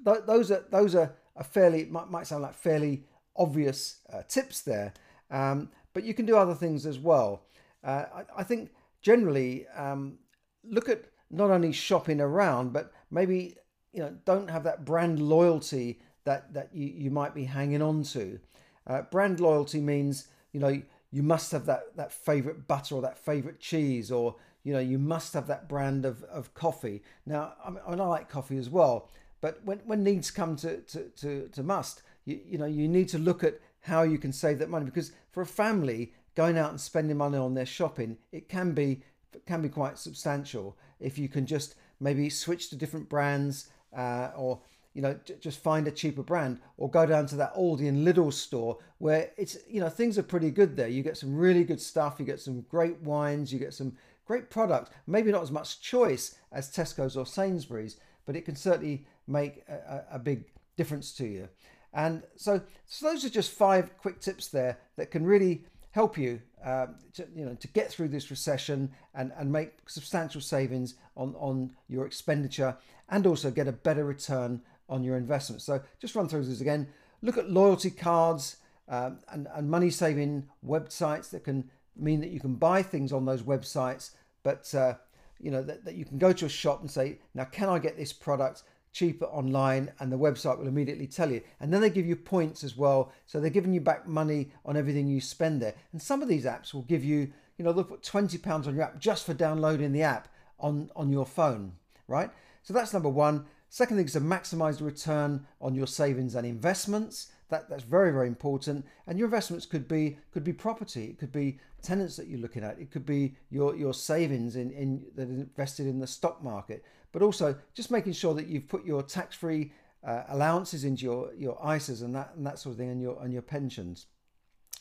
th- 0.05 0.25
those 0.27 0.51
are 0.51 0.65
those 0.71 0.95
are 0.95 1.15
a 1.37 1.45
fairly 1.45 1.85
might, 1.85 2.11
might 2.11 2.27
sound 2.27 2.43
like 2.43 2.55
fairly 2.55 3.05
obvious 3.37 4.01
uh, 4.13 4.23
tips 4.29 4.63
there, 4.63 4.93
um, 5.31 5.71
but 5.95 6.05
you 6.05 6.15
can 6.15 6.27
do 6.27 6.37
other 6.37 6.55
things 6.55 6.87
as 6.87 6.99
well. 6.99 7.45
Uh, 7.83 8.05
I, 8.15 8.25
I, 8.39 8.43
think 8.43 8.73
generally 9.01 9.67
um, 9.69 10.19
look 10.65 10.89
at 10.91 11.05
not 11.31 11.51
only 11.51 11.73
shopping 11.73 12.21
around, 12.21 12.73
but 12.73 12.93
maybe 13.11 13.57
you 13.93 14.01
know 14.01 14.15
don't 14.25 14.51
have 14.51 14.65
that 14.65 14.85
brand 14.85 15.21
loyalty 15.21 16.01
that 16.25 16.53
that 16.53 16.71
you, 16.75 16.87
you 16.87 17.11
might 17.11 17.35
be 17.35 17.45
hanging 17.45 17.83
on 17.83 18.03
to. 18.03 18.39
Uh, 18.87 19.03
brand 19.03 19.41
loyalty 19.41 19.81
means 19.81 20.29
you 20.53 20.61
know 20.61 20.83
you 21.11 21.23
must 21.23 21.53
have 21.53 21.67
that 21.67 21.97
that 21.97 22.13
favorite 22.13 22.67
butter 22.67 22.95
or 22.95 23.03
that 23.03 23.19
favorite 23.19 23.61
cheese 23.61 24.11
or 24.11 24.37
you 24.63 24.73
know 24.73 24.79
you 24.79 24.99
must 24.99 25.35
have 25.35 25.47
that 25.47 25.69
brand 25.69 26.05
of, 26.05 26.23
of 26.25 26.55
coffee. 26.55 27.03
Now 27.27 27.55
I 27.65 27.71
mean, 27.71 27.81
I 27.87 27.95
like 27.95 28.29
coffee 28.29 28.59
as 28.59 28.69
well 28.69 29.09
but 29.41 29.61
when, 29.65 29.79
when 29.87 30.05
needs 30.05 30.31
come 30.31 30.57
to, 30.57 30.79
to, 30.79 31.05
to, 31.17 31.49
to 31.49 31.63
must 31.63 32.03
you, 32.25 32.41
you 32.47 32.59
know 32.59 32.67
you 32.67 32.89
need 32.89 33.09
to 33.09 33.19
look 33.19 33.43
at 33.43 33.61
how 33.81 34.03
you 34.03 34.19
can 34.19 34.33
save 34.33 34.59
that 34.59 34.69
money 34.69 34.85
because 34.85 35.13
for 35.31 35.43
a 35.43 35.47
family 35.47 36.13
going 36.35 36.59
out 36.59 36.71
and 36.71 36.81
spending 36.81 37.17
money 37.17 37.39
on 37.39 37.55
their 37.55 37.67
shopping 37.67 38.17
it 38.33 38.49
can 38.49 38.73
be 38.73 39.03
can 39.47 39.63
be 39.63 39.69
quite 39.69 39.99
substantial. 39.99 40.77
If 40.99 41.19
you 41.19 41.29
can 41.29 41.47
just 41.47 41.77
maybe 42.01 42.29
switch 42.31 42.69
to 42.71 42.77
different 42.77 43.09
brands 43.09 43.71
uh, 43.97 44.31
or 44.37 44.61
you 44.95 45.03
know, 45.03 45.17
just 45.41 45.63
find 45.63 45.87
a 45.87 45.91
cheaper 45.91 46.23
brand 46.23 46.61
or 46.77 46.91
go 46.91 47.07
down 47.07 47.27
to 47.27 47.37
that 47.37 47.55
Aldi 47.55 47.89
and 47.89 48.07
Lidl 48.07 48.33
store 48.33 48.79
where 48.99 49.31
it's, 49.37 49.57
you 49.69 49.81
know, 49.81 49.89
things 49.89 50.19
are 50.19 50.23
pretty 50.23 50.51
good 50.51 50.77
there. 50.77 50.89
You 50.89 51.03
get 51.03 51.17
some 51.17 51.37
really 51.37 51.65
good 51.65 51.81
stuff, 51.81 52.17
you 52.19 52.27
get 52.27 52.41
some 52.41 52.63
great 52.63 53.01
wines, 53.01 53.53
you 53.53 53.59
get 53.59 53.75
some 53.75 53.97
great 54.27 54.51
products. 54.51 54.91
Maybe 55.07 55.31
not 55.31 55.43
as 55.43 55.51
much 55.51 55.81
choice 55.81 56.37
as 56.53 56.71
Tesco's 56.71 57.17
or 57.17 57.25
Sainsbury's, 57.25 57.99
but 58.27 58.37
it 58.37 58.45
can 58.45 58.57
certainly 58.57 59.07
make 59.27 59.63
a, 59.69 60.05
a 60.13 60.19
big 60.19 60.45
difference 60.77 61.13
to 61.15 61.27
you. 61.27 61.49
And 61.93 62.23
so, 62.37 62.61
so 62.87 63.07
those 63.07 63.25
are 63.25 63.31
just 63.31 63.53
five 63.53 63.97
quick 63.99 64.21
tips 64.21 64.49
there 64.49 64.79
that 64.97 65.11
can 65.11 65.25
really 65.25 65.65
help 65.93 66.17
you, 66.17 66.41
um, 66.65 66.97
to, 67.15 67.27
you 67.35 67.45
know, 67.45 67.55
to 67.55 67.69
get 67.69 67.91
through 67.91 68.09
this 68.09 68.31
recession 68.31 68.93
and, 69.15 69.33
and 69.37 69.51
make 69.51 69.73
substantial 69.89 70.41
savings 70.41 70.95
on, 71.17 71.35
on 71.37 71.73
your 71.89 72.07
expenditure 72.07 72.77
and 73.09 73.27
also 73.27 73.51
get 73.51 73.67
a 73.67 73.73
better 73.73 74.05
return 74.05 74.63
on 74.91 75.03
your 75.03 75.17
investments. 75.17 75.65
So 75.65 75.81
just 76.01 76.15
run 76.15 76.29
through 76.29 76.45
this 76.45 76.61
again. 76.61 76.89
Look 77.23 77.39
at 77.39 77.51
loyalty 77.51 77.91
cards 77.91 78.57
um, 78.89 79.21
and, 79.31 79.47
and 79.55 79.71
money 79.71 79.89
saving 79.89 80.49
websites 80.67 81.31
that 81.31 81.45
can 81.45 81.71
mean 81.97 82.21
that 82.21 82.31
you 82.31 82.41
can 82.41 82.57
buy 82.57 82.83
things 82.83 83.13
on 83.13 83.25
those 83.25 83.43
websites, 83.43 84.11
but 84.43 84.75
uh, 84.75 84.95
you 85.39 85.51
know 85.51 85.63
that, 85.63 85.85
that 85.85 85.95
you 85.95 86.05
can 86.05 86.19
go 86.19 86.33
to 86.33 86.47
a 86.47 86.49
shop 86.49 86.81
and 86.81 86.91
say, 86.91 87.19
now 87.35 87.45
can 87.45 87.69
I 87.69 87.79
get 87.79 87.97
this 87.97 88.13
product 88.13 88.63
cheaper 88.93 89.27
online? 89.27 89.93
And 90.01 90.11
the 90.11 90.19
website 90.19 90.59
will 90.59 90.67
immediately 90.67 91.07
tell 91.07 91.31
you. 91.31 91.41
And 91.61 91.73
then 91.73 91.81
they 91.81 91.91
give 91.91 92.07
you 92.07 92.17
points 92.17 92.65
as 92.65 92.77
well. 92.77 93.13
So 93.27 93.41
they're 93.41 93.51
giving 93.51 93.73
you 93.73 93.81
back 93.81 94.09
money 94.09 94.51
on 94.65 94.77
everything 94.77 95.07
you 95.07 95.21
spend 95.21 95.63
there. 95.63 95.75
And 95.93 96.03
some 96.03 96.23
of 96.23 96.29
these 96.29 96.45
apps 96.45 96.75
will 96.75 96.83
give 96.83 97.05
you, 97.05 97.33
you 97.59 97.65
know, 97.65 97.73
they'll 97.73 97.85
put 97.85 98.03
£20 98.03 98.67
on 98.67 98.75
your 98.75 98.85
app 98.85 98.99
just 98.99 99.25
for 99.25 99.35
downloading 99.35 99.93
the 99.93 100.03
app 100.03 100.29
on, 100.59 100.91
on 100.97 101.13
your 101.13 101.27
phone, 101.27 101.73
right? 102.09 102.31
So 102.63 102.75
that's 102.75 102.93
number 102.93 103.09
one. 103.09 103.47
Second 103.73 103.99
thing 103.99 104.07
is 104.07 104.13
to 104.15 104.21
maximize 104.21 104.79
the 104.79 104.85
return 104.85 105.47
on 105.61 105.77
your 105.77 105.87
savings 105.87 106.35
and 106.35 106.45
investments. 106.45 107.29
That, 107.51 107.71
that's 107.71 107.85
very 107.85 108.13
very 108.13 108.27
important. 108.27 108.85
And 109.07 109.17
your 109.17 109.27
investments 109.27 109.65
could 109.65 109.87
be 109.87 110.19
could 110.33 110.43
be 110.43 110.53
property. 110.53 111.05
It 111.05 111.19
could 111.19 111.31
be 111.31 111.61
tenants 111.81 112.17
that 112.17 112.27
you're 112.27 112.41
looking 112.41 112.65
at. 112.65 112.81
It 112.81 112.91
could 112.91 113.07
be 113.07 113.37
your 113.49 113.77
your 113.77 113.95
savings 113.95 114.57
in, 114.57 114.73
in 114.73 115.07
that 115.15 115.29
invested 115.29 115.87
in 115.87 116.01
the 116.01 116.07
stock 116.09 116.43
market. 116.43 116.85
But 117.13 117.23
also 117.23 117.57
just 117.73 117.93
making 117.93 118.15
sure 118.15 118.35
that 118.35 118.49
you've 118.49 118.69
put 118.69 118.85
your 118.85 119.05
tax-free 119.05 119.73
uh, 120.05 120.25
allowances 120.29 120.85
into 120.85 121.05
your 121.05 121.33
your 121.35 121.57
ISAs 121.59 122.03
and 122.03 122.15
that 122.17 122.33
and 122.37 122.45
that 122.45 122.59
sort 122.59 122.73
of 122.73 122.79
thing 122.79 122.91
and 122.91 123.01
your 123.01 123.23
and 123.23 123.33
your 123.33 123.43
pensions. 123.43 124.07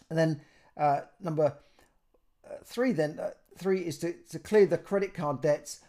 And 0.10 0.18
then 0.18 0.42
uh, 0.78 1.02
number 1.22 1.58
uh, 2.44 2.56
three 2.66 2.92
then 2.92 3.20
uh, 3.20 3.32
three 3.56 3.82
is 3.82 4.00
to, 4.00 4.14
to 4.32 4.40
clear 4.40 4.66
the 4.66 4.80
credit 4.80 5.14
card 5.14 5.42
debts 5.42 5.82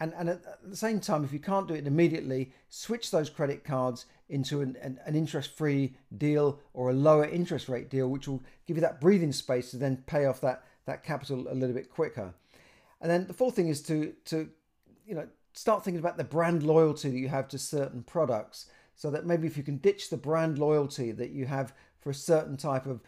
and, 0.00 0.12
and 0.16 0.28
at 0.28 0.42
the 0.68 0.76
same 0.76 0.98
time, 0.98 1.24
if 1.24 1.32
you 1.32 1.38
can't 1.38 1.68
do 1.68 1.74
it 1.74 1.86
immediately, 1.86 2.52
switch 2.68 3.10
those 3.10 3.30
credit 3.30 3.62
cards 3.64 4.06
into 4.28 4.60
an, 4.60 4.76
an, 4.82 4.98
an 5.06 5.14
interest 5.14 5.56
free 5.56 5.94
deal 6.16 6.58
or 6.72 6.90
a 6.90 6.94
lower 6.94 7.26
interest 7.26 7.68
rate 7.68 7.90
deal, 7.90 8.08
which 8.08 8.26
will 8.26 8.42
give 8.66 8.76
you 8.76 8.80
that 8.80 9.00
breathing 9.00 9.32
space 9.32 9.70
to 9.70 9.76
then 9.76 10.02
pay 10.06 10.24
off 10.24 10.40
that, 10.40 10.64
that 10.86 11.04
capital 11.04 11.46
a 11.48 11.54
little 11.54 11.74
bit 11.74 11.90
quicker. 11.90 12.34
And 13.00 13.10
then 13.10 13.26
the 13.26 13.34
fourth 13.34 13.54
thing 13.54 13.68
is 13.68 13.82
to, 13.82 14.14
to 14.26 14.48
you 15.06 15.14
know, 15.14 15.28
start 15.52 15.84
thinking 15.84 16.00
about 16.00 16.16
the 16.16 16.24
brand 16.24 16.64
loyalty 16.64 17.10
that 17.10 17.18
you 17.18 17.28
have 17.28 17.48
to 17.48 17.58
certain 17.58 18.02
products. 18.02 18.66
So 18.96 19.10
that 19.10 19.26
maybe 19.26 19.46
if 19.46 19.56
you 19.56 19.62
can 19.62 19.78
ditch 19.78 20.08
the 20.08 20.16
brand 20.16 20.58
loyalty 20.58 21.10
that 21.12 21.30
you 21.30 21.46
have 21.46 21.74
for 22.00 22.10
a 22.10 22.14
certain 22.14 22.56
type 22.56 22.86
of, 22.86 23.00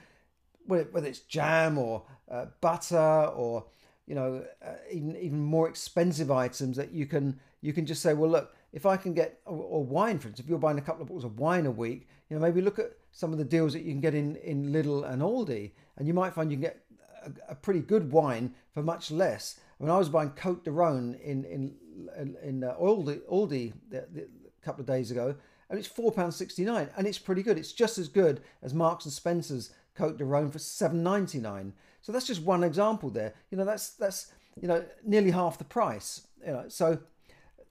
whether 0.66 1.07
it's 1.07 1.21
jam 1.21 1.78
or 1.78 2.02
uh, 2.31 2.47
butter 2.61 3.31
or 3.37 3.66
you 4.07 4.15
know 4.15 4.45
uh, 4.65 4.75
even 4.91 5.17
even 5.17 5.41
more 5.41 5.69
expensive 5.69 6.31
items 6.31 6.77
that 6.77 6.93
you 6.93 7.07
can 7.07 7.39
you 7.61 7.73
can 7.73 7.87
just 7.87 8.03
say 8.03 8.15
well 8.15 8.31
look 8.31 8.55
if 8.73 8.87
I 8.87 8.97
can 8.97 9.15
get 9.15 9.41
or, 9.47 9.57
or, 9.57 9.85
wine 9.85 10.19
for 10.19 10.29
instance 10.29 10.41
if 10.45 10.49
you're 10.49 10.59
buying 10.59 10.79
a 10.79 10.83
couple 10.83 11.03
of 11.03 11.09
bottles 11.09 11.25
of 11.25 11.39
wine 11.39 11.67
a 11.67 11.71
week 11.71 12.09
you 12.29 12.37
know 12.37 12.43
maybe 12.43 12.61
look 12.61 12.79
at 12.79 12.93
some 13.13 13.33
of 13.33 13.39
the 13.39 13.45
deals 13.45 13.73
that 13.73 13.83
you 13.83 13.93
can 13.93 14.01
get 14.01 14.15
in 14.15 14.37
in 14.37 14.73
Lidl 14.73 15.11
and 15.11 15.23
Aldi 15.23 15.73
and 15.97 16.07
you 16.07 16.15
might 16.15 16.35
find 16.35 16.51
you 16.51 16.57
can 16.57 16.63
get 16.63 16.85
a, 17.25 17.53
a 17.53 17.55
pretty 17.55 17.81
good 17.81 18.13
wine 18.13 18.55
for 18.73 18.83
much 18.83 19.11
less. 19.11 19.59
Mean 19.81 19.91
I 19.91 19.99
was 19.99 20.09
buying 20.09 20.31
Cote 20.31 20.65
de 20.65 20.71
Rhone 20.71 21.15
in 21.23 21.45
in 21.45 21.75
in, 22.19 22.37
in 22.43 22.65
uh, 22.65 22.75
Aldi 22.81 23.21
Aldi 23.31 23.73
the, 23.91 24.07
the, 24.13 24.21
a 24.23 24.65
couple 24.65 24.83
of 24.83 24.87
days 24.87 25.11
ago 25.11 25.35
and 25.69 25.79
it's 25.79 25.89
four 25.89 26.13
pounds 26.13 26.37
sixty 26.37 26.65
nine 26.65 26.89
and 26.97 27.07
it's 27.07 27.19
pretty 27.19 27.43
good. 27.43 27.59
It's 27.59 27.73
just 27.73 27.99
as 27.99 28.09
good 28.09 28.43
as 28.63 28.75
Marks 28.75 29.05
and 29.05 29.13
Spencer's 29.13 29.71
Cote 29.95 30.19
de 30.19 30.25
Rhone 30.25 30.51
for 30.51 30.59
seven 30.59 31.03
ninety 31.03 31.39
nine 31.39 31.73
so 32.07 32.13
that's 32.13 32.25
just 32.29 32.43
one 32.43 32.63
example 32.63 33.11
there. 33.11 33.35
You 33.51 33.59
know, 33.59 33.65
that's 33.65 33.91
that's 33.95 34.33
you 34.63 34.69
know 34.69 34.85
nearly 35.05 35.33
half 35.33 35.59
the 35.59 35.65
price. 35.65 36.29
You 36.47 36.53
know, 36.53 36.65
so 36.69 37.01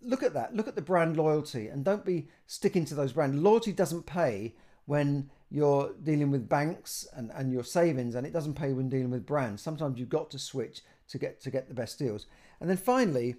look 0.01 0.23
at 0.23 0.33
that. 0.33 0.53
Look 0.53 0.67
at 0.67 0.75
the 0.75 0.81
brand 0.81 1.15
loyalty, 1.15 1.69
and 1.69 1.85
don't 1.85 2.03
be 2.03 2.27
sticking 2.45 2.83
to 2.87 2.95
those 2.95 3.13
brand 3.13 3.41
Loyalty 3.41 3.71
doesn't 3.71 4.05
pay 4.05 4.53
when 4.87 5.29
you're 5.49 5.93
dealing 6.03 6.31
with 6.31 6.49
banks 6.49 7.07
and, 7.13 7.31
and 7.33 7.49
your 7.53 7.63
savings, 7.63 8.15
and 8.15 8.27
it 8.27 8.33
doesn't 8.33 8.55
pay 8.55 8.73
when 8.73 8.89
dealing 8.89 9.09
with 9.09 9.25
brands. 9.25 9.61
Sometimes 9.61 9.97
you've 9.97 10.09
got 10.09 10.29
to 10.31 10.37
switch 10.37 10.81
to 11.07 11.17
get 11.17 11.39
to 11.43 11.49
get 11.49 11.69
the 11.69 11.73
best 11.73 11.97
deals. 11.97 12.25
And 12.59 12.69
then 12.69 12.75
finally, 12.75 13.35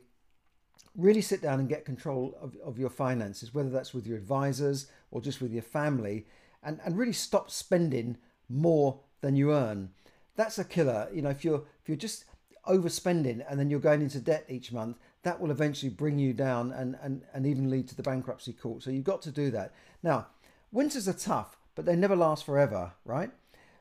really 0.96 1.20
sit 1.20 1.42
down 1.42 1.60
and 1.60 1.68
get 1.68 1.84
control 1.84 2.38
of, 2.40 2.56
of 2.64 2.78
your 2.78 2.88
finances, 2.88 3.52
whether 3.52 3.68
that's 3.68 3.92
with 3.92 4.06
your 4.06 4.16
advisors 4.16 4.86
or 5.10 5.20
just 5.20 5.42
with 5.42 5.52
your 5.52 5.62
family, 5.62 6.26
and, 6.62 6.80
and 6.86 6.96
really 6.96 7.12
stop 7.12 7.50
spending 7.50 8.16
more 8.48 9.00
than 9.20 9.36
you 9.36 9.52
earn 9.52 9.90
that's 10.36 10.58
a 10.58 10.64
killer. 10.64 11.08
You 11.12 11.22
know, 11.22 11.30
if 11.30 11.44
you're 11.44 11.62
if 11.82 11.88
you're 11.88 11.96
just 11.96 12.24
overspending 12.66 13.44
and 13.48 13.58
then 13.58 13.70
you're 13.70 13.80
going 13.80 14.02
into 14.02 14.20
debt 14.20 14.44
each 14.48 14.72
month, 14.72 14.98
that 15.22 15.40
will 15.40 15.50
eventually 15.50 15.90
bring 15.90 16.18
you 16.18 16.32
down 16.32 16.72
and, 16.72 16.96
and, 17.02 17.22
and 17.32 17.46
even 17.46 17.70
lead 17.70 17.88
to 17.88 17.94
the 17.94 18.02
bankruptcy 18.02 18.52
court. 18.52 18.82
So 18.82 18.90
you've 18.90 19.04
got 19.04 19.22
to 19.22 19.30
do 19.30 19.50
that. 19.52 19.72
Now, 20.02 20.26
winters 20.72 21.08
are 21.08 21.12
tough, 21.12 21.56
but 21.74 21.84
they 21.84 21.96
never 21.96 22.16
last 22.16 22.44
forever, 22.44 22.92
right? 23.04 23.30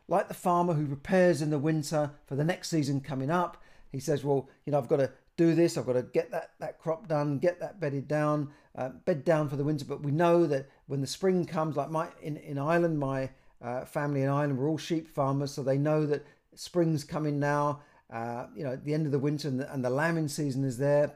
Like 0.08 0.28
the 0.28 0.36
farmer 0.36 0.74
who 0.74 0.86
prepares 0.86 1.42
in 1.42 1.50
the 1.50 1.60
winter 1.60 2.12
for 2.28 2.36
the 2.36 2.44
next 2.44 2.70
season 2.70 3.02
coming 3.02 3.32
up, 3.32 3.62
he 3.92 4.00
says, 4.00 4.24
well, 4.24 4.50
you 4.66 4.72
know, 4.72 4.78
I've 4.78 4.88
got 4.88 4.98
to 4.98 5.12
do 5.38 5.56
this, 5.56 5.78
I've 5.78 5.86
got 5.86 5.94
to 5.94 6.04
get 6.04 6.32
that, 6.32 6.52
that 6.60 6.80
crop 6.80 7.08
done, 7.08 7.40
get 7.40 7.60
that 7.60 7.80
bedded 7.80 8.08
down, 8.08 8.52
uh, 8.76 8.90
bed 8.90 9.26
down 9.26 9.50
for 9.50 9.56
the 9.56 9.64
winter. 9.64 9.86
But 9.86 10.04
we 10.04 10.12
know 10.12 10.46
that 10.46 10.70
when 10.88 11.02
the 11.02 11.08
spring 11.08 11.46
comes, 11.46 11.76
like 11.76 11.90
my 11.90 12.08
in, 12.22 12.38
in 12.38 12.58
Ireland, 12.58 13.00
my 13.00 13.30
uh, 13.62 13.86
family 13.86 14.22
in 14.22 14.30
Ireland, 14.30 14.58
we're 14.58 14.70
all 14.70 14.78
sheep 14.78 15.08
farmers, 15.08 15.52
so 15.52 15.64
they 15.64 15.78
know 15.78 16.06
that 16.06 16.26
spring's 16.56 17.04
coming 17.04 17.40
now. 17.40 17.82
Uh, 18.12 18.48
you 18.56 18.64
know, 18.64 18.76
the 18.76 18.94
end 18.94 19.06
of 19.06 19.12
the 19.12 19.20
winter 19.20 19.48
and 19.48 19.60
the, 19.60 19.72
and 19.74 19.84
the 19.84 19.90
lambing 19.90 20.28
season 20.28 20.64
is 20.64 20.78
there. 20.78 21.16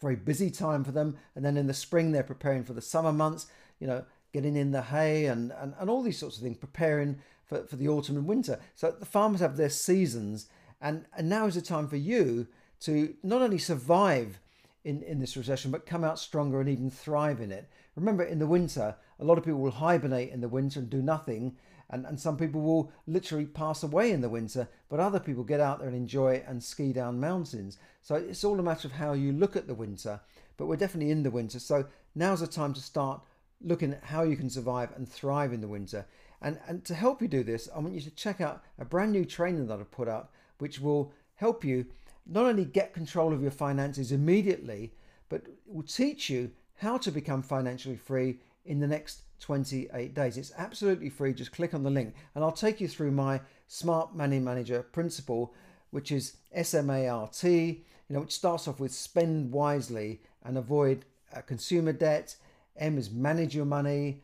Very 0.00 0.16
busy 0.16 0.50
time 0.50 0.82
for 0.82 0.92
them. 0.92 1.16
And 1.34 1.44
then 1.44 1.56
in 1.56 1.66
the 1.66 1.74
spring, 1.74 2.12
they're 2.12 2.22
preparing 2.22 2.64
for 2.64 2.72
the 2.72 2.80
summer 2.80 3.12
months, 3.12 3.46
you 3.78 3.86
know, 3.86 4.04
getting 4.32 4.56
in 4.56 4.70
the 4.70 4.82
hay 4.82 5.26
and, 5.26 5.52
and, 5.52 5.74
and 5.78 5.90
all 5.90 6.02
these 6.02 6.18
sorts 6.18 6.36
of 6.36 6.42
things, 6.42 6.56
preparing 6.56 7.18
for, 7.44 7.64
for 7.66 7.76
the 7.76 7.88
autumn 7.88 8.16
and 8.16 8.26
winter. 8.26 8.58
So 8.74 8.90
the 8.90 9.06
farmers 9.06 9.40
have 9.40 9.56
their 9.56 9.70
seasons. 9.70 10.46
And, 10.80 11.04
and 11.16 11.28
now 11.28 11.46
is 11.46 11.54
the 11.54 11.62
time 11.62 11.88
for 11.88 11.96
you 11.96 12.46
to 12.80 13.14
not 13.22 13.42
only 13.42 13.58
survive 13.58 14.40
in, 14.84 15.02
in 15.02 15.20
this 15.20 15.36
recession, 15.36 15.70
but 15.70 15.84
come 15.84 16.04
out 16.04 16.18
stronger 16.18 16.60
and 16.60 16.68
even 16.68 16.90
thrive 16.90 17.40
in 17.40 17.52
it. 17.52 17.68
Remember, 17.96 18.22
in 18.22 18.38
the 18.38 18.46
winter, 18.46 18.96
a 19.18 19.24
lot 19.24 19.36
of 19.36 19.44
people 19.44 19.60
will 19.60 19.70
hibernate 19.70 20.30
in 20.30 20.40
the 20.40 20.48
winter 20.48 20.80
and 20.80 20.88
do 20.88 21.02
nothing 21.02 21.56
and, 21.90 22.06
and 22.06 22.18
some 22.18 22.36
people 22.36 22.60
will 22.60 22.92
literally 23.06 23.46
pass 23.46 23.82
away 23.82 24.12
in 24.12 24.20
the 24.20 24.28
winter, 24.28 24.68
but 24.88 25.00
other 25.00 25.20
people 25.20 25.42
get 25.42 25.60
out 25.60 25.80
there 25.80 25.88
and 25.88 25.96
enjoy 25.96 26.34
it 26.34 26.44
and 26.46 26.62
ski 26.62 26.92
down 26.92 27.20
mountains. 27.20 27.78
So 28.00 28.14
it's 28.14 28.44
all 28.44 28.58
a 28.58 28.62
matter 28.62 28.88
of 28.88 28.92
how 28.92 29.12
you 29.12 29.32
look 29.32 29.56
at 29.56 29.66
the 29.66 29.74
winter, 29.74 30.20
but 30.56 30.66
we're 30.66 30.76
definitely 30.76 31.10
in 31.10 31.24
the 31.24 31.30
winter. 31.30 31.58
So 31.58 31.86
now's 32.14 32.40
the 32.40 32.46
time 32.46 32.72
to 32.74 32.80
start 32.80 33.20
looking 33.60 33.92
at 33.92 34.04
how 34.04 34.22
you 34.22 34.36
can 34.36 34.48
survive 34.48 34.90
and 34.96 35.08
thrive 35.08 35.52
in 35.52 35.60
the 35.60 35.68
winter. 35.68 36.06
And, 36.40 36.58
and 36.66 36.84
to 36.86 36.94
help 36.94 37.20
you 37.20 37.28
do 37.28 37.42
this, 37.42 37.68
I 37.74 37.80
want 37.80 37.94
you 37.94 38.00
to 38.02 38.10
check 38.10 38.40
out 38.40 38.62
a 38.78 38.84
brand 38.84 39.12
new 39.12 39.24
training 39.24 39.66
that 39.66 39.80
I've 39.80 39.90
put 39.90 40.08
up, 40.08 40.32
which 40.58 40.80
will 40.80 41.12
help 41.34 41.64
you 41.64 41.86
not 42.24 42.46
only 42.46 42.64
get 42.64 42.94
control 42.94 43.32
of 43.32 43.42
your 43.42 43.50
finances 43.50 44.12
immediately, 44.12 44.92
but 45.28 45.42
will 45.66 45.82
teach 45.82 46.30
you 46.30 46.52
how 46.76 46.96
to 46.98 47.10
become 47.10 47.42
financially 47.42 47.96
free 47.96 48.38
in 48.64 48.80
the 48.80 48.86
next 48.86 49.22
28 49.40 50.14
days. 50.14 50.36
It's 50.36 50.52
absolutely 50.56 51.08
free. 51.08 51.32
Just 51.32 51.52
click 51.52 51.74
on 51.74 51.82
the 51.82 51.90
link 51.90 52.14
and 52.34 52.44
I'll 52.44 52.52
take 52.52 52.80
you 52.80 52.88
through 52.88 53.12
my 53.12 53.40
smart 53.66 54.14
money 54.14 54.38
manager 54.38 54.82
principle, 54.82 55.54
which 55.90 56.12
is 56.12 56.36
SMART, 56.54 57.42
you 57.42 57.84
know, 58.08 58.20
which 58.20 58.34
starts 58.34 58.68
off 58.68 58.80
with 58.80 58.92
spend 58.92 59.52
wisely 59.52 60.20
and 60.44 60.58
avoid 60.58 61.04
uh, 61.34 61.40
consumer 61.42 61.92
debt. 61.92 62.36
M 62.76 62.98
is 62.98 63.10
manage 63.10 63.54
your 63.54 63.64
money. 63.64 64.22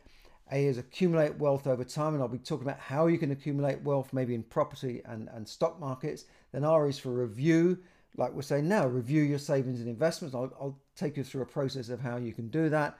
A 0.51 0.65
is 0.65 0.77
accumulate 0.77 1.37
wealth 1.37 1.67
over 1.67 1.83
time, 1.83 2.13
and 2.13 2.23
I'll 2.23 2.29
be 2.29 2.37
talking 2.37 2.65
about 2.65 2.79
how 2.79 3.07
you 3.07 3.17
can 3.17 3.31
accumulate 3.31 3.81
wealth, 3.81 4.13
maybe 4.13 4.33
in 4.33 4.43
property 4.43 5.01
and, 5.05 5.27
and 5.33 5.47
stock 5.47 5.77
markets. 5.77 6.23
Then 6.53 6.63
R 6.63 6.87
is 6.87 6.97
for 6.97 7.09
review, 7.09 7.79
like 8.15 8.33
we're 8.33 8.41
saying 8.41 8.67
now, 8.67 8.87
review 8.87 9.23
your 9.23 9.39
savings 9.39 9.79
and 9.79 9.89
investments. 9.89 10.35
I'll, 10.35 10.51
I'll 10.59 10.79
take 10.95 11.17
you 11.17 11.23
through 11.23 11.41
a 11.41 11.47
process 11.47 11.89
of 11.89 11.99
how 11.99 12.17
you 12.17 12.33
can 12.33 12.47
do 12.47 12.69
that. 12.69 12.97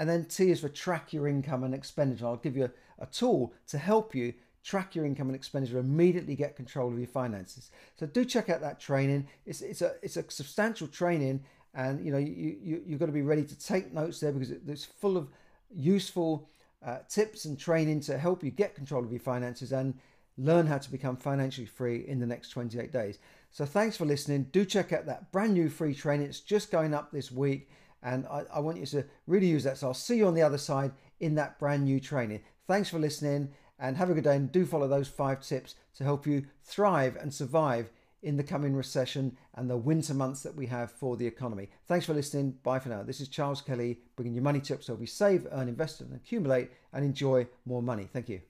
And 0.00 0.08
then 0.08 0.24
T 0.24 0.50
is 0.50 0.60
for 0.60 0.70
track 0.70 1.12
your 1.12 1.28
income 1.28 1.62
and 1.62 1.74
expenditure. 1.74 2.24
I'll 2.24 2.38
give 2.38 2.56
you 2.56 2.64
a, 2.64 3.04
a 3.04 3.06
tool 3.06 3.52
to 3.68 3.76
help 3.76 4.14
you 4.14 4.32
track 4.64 4.94
your 4.94 5.04
income 5.04 5.28
and 5.28 5.36
expenditure, 5.36 5.78
immediately 5.78 6.34
get 6.34 6.56
control 6.56 6.90
of 6.90 6.98
your 6.98 7.06
finances. 7.06 7.70
So 7.96 8.06
do 8.06 8.24
check 8.24 8.48
out 8.48 8.62
that 8.62 8.80
training. 8.80 9.28
It's, 9.44 9.60
it's 9.60 9.82
a 9.82 9.96
it's 10.02 10.16
a 10.16 10.24
substantial 10.30 10.88
training, 10.88 11.44
and 11.74 12.02
you 12.02 12.12
know 12.12 12.18
you, 12.18 12.56
you 12.62 12.82
you've 12.86 12.98
got 12.98 13.06
to 13.06 13.12
be 13.12 13.20
ready 13.20 13.44
to 13.44 13.58
take 13.58 13.92
notes 13.92 14.20
there 14.20 14.32
because 14.32 14.50
it's 14.50 14.86
full 14.86 15.18
of 15.18 15.28
useful 15.70 16.48
uh, 16.82 17.00
tips 17.10 17.44
and 17.44 17.58
training 17.58 18.00
to 18.00 18.16
help 18.16 18.42
you 18.42 18.50
get 18.50 18.74
control 18.74 19.04
of 19.04 19.10
your 19.10 19.20
finances 19.20 19.70
and 19.70 19.92
learn 20.38 20.66
how 20.66 20.78
to 20.78 20.90
become 20.90 21.14
financially 21.14 21.66
free 21.66 22.06
in 22.08 22.18
the 22.18 22.26
next 22.26 22.48
28 22.48 22.90
days. 22.90 23.18
So 23.50 23.66
thanks 23.66 23.98
for 23.98 24.06
listening. 24.06 24.44
Do 24.50 24.64
check 24.64 24.94
out 24.94 25.04
that 25.04 25.30
brand 25.30 25.52
new 25.52 25.68
free 25.68 25.94
training. 25.94 26.26
It's 26.26 26.40
just 26.40 26.70
going 26.70 26.94
up 26.94 27.12
this 27.12 27.30
week 27.30 27.68
and 28.02 28.26
I, 28.26 28.44
I 28.54 28.60
want 28.60 28.78
you 28.78 28.86
to 28.86 29.04
really 29.26 29.46
use 29.46 29.64
that. 29.64 29.78
So 29.78 29.88
I'll 29.88 29.94
see 29.94 30.16
you 30.16 30.26
on 30.26 30.34
the 30.34 30.42
other 30.42 30.58
side 30.58 30.92
in 31.20 31.34
that 31.36 31.58
brand 31.58 31.84
new 31.84 32.00
training. 32.00 32.40
Thanks 32.66 32.88
for 32.88 32.98
listening 32.98 33.50
and 33.78 33.96
have 33.96 34.10
a 34.10 34.14
good 34.14 34.24
day 34.24 34.36
and 34.36 34.52
do 34.52 34.66
follow 34.66 34.88
those 34.88 35.08
five 35.08 35.40
tips 35.40 35.74
to 35.96 36.04
help 36.04 36.26
you 36.26 36.44
thrive 36.62 37.16
and 37.16 37.32
survive 37.32 37.90
in 38.22 38.36
the 38.36 38.42
coming 38.42 38.74
recession 38.74 39.36
and 39.54 39.68
the 39.68 39.76
winter 39.76 40.12
months 40.12 40.42
that 40.42 40.54
we 40.54 40.66
have 40.66 40.92
for 40.92 41.16
the 41.16 41.26
economy. 41.26 41.70
Thanks 41.86 42.06
for 42.06 42.14
listening. 42.14 42.52
Bye 42.62 42.78
for 42.78 42.90
now. 42.90 43.02
This 43.02 43.20
is 43.20 43.28
Charles 43.28 43.62
Kelly 43.62 43.98
bringing 44.16 44.34
you 44.34 44.42
money 44.42 44.60
tips 44.60 44.86
so 44.86 44.94
we 44.94 45.06
save, 45.06 45.46
earn, 45.52 45.68
invest, 45.68 46.00
and 46.00 46.14
accumulate 46.14 46.70
and 46.92 47.04
enjoy 47.04 47.46
more 47.64 47.82
money. 47.82 48.08
Thank 48.12 48.28
you. 48.28 48.40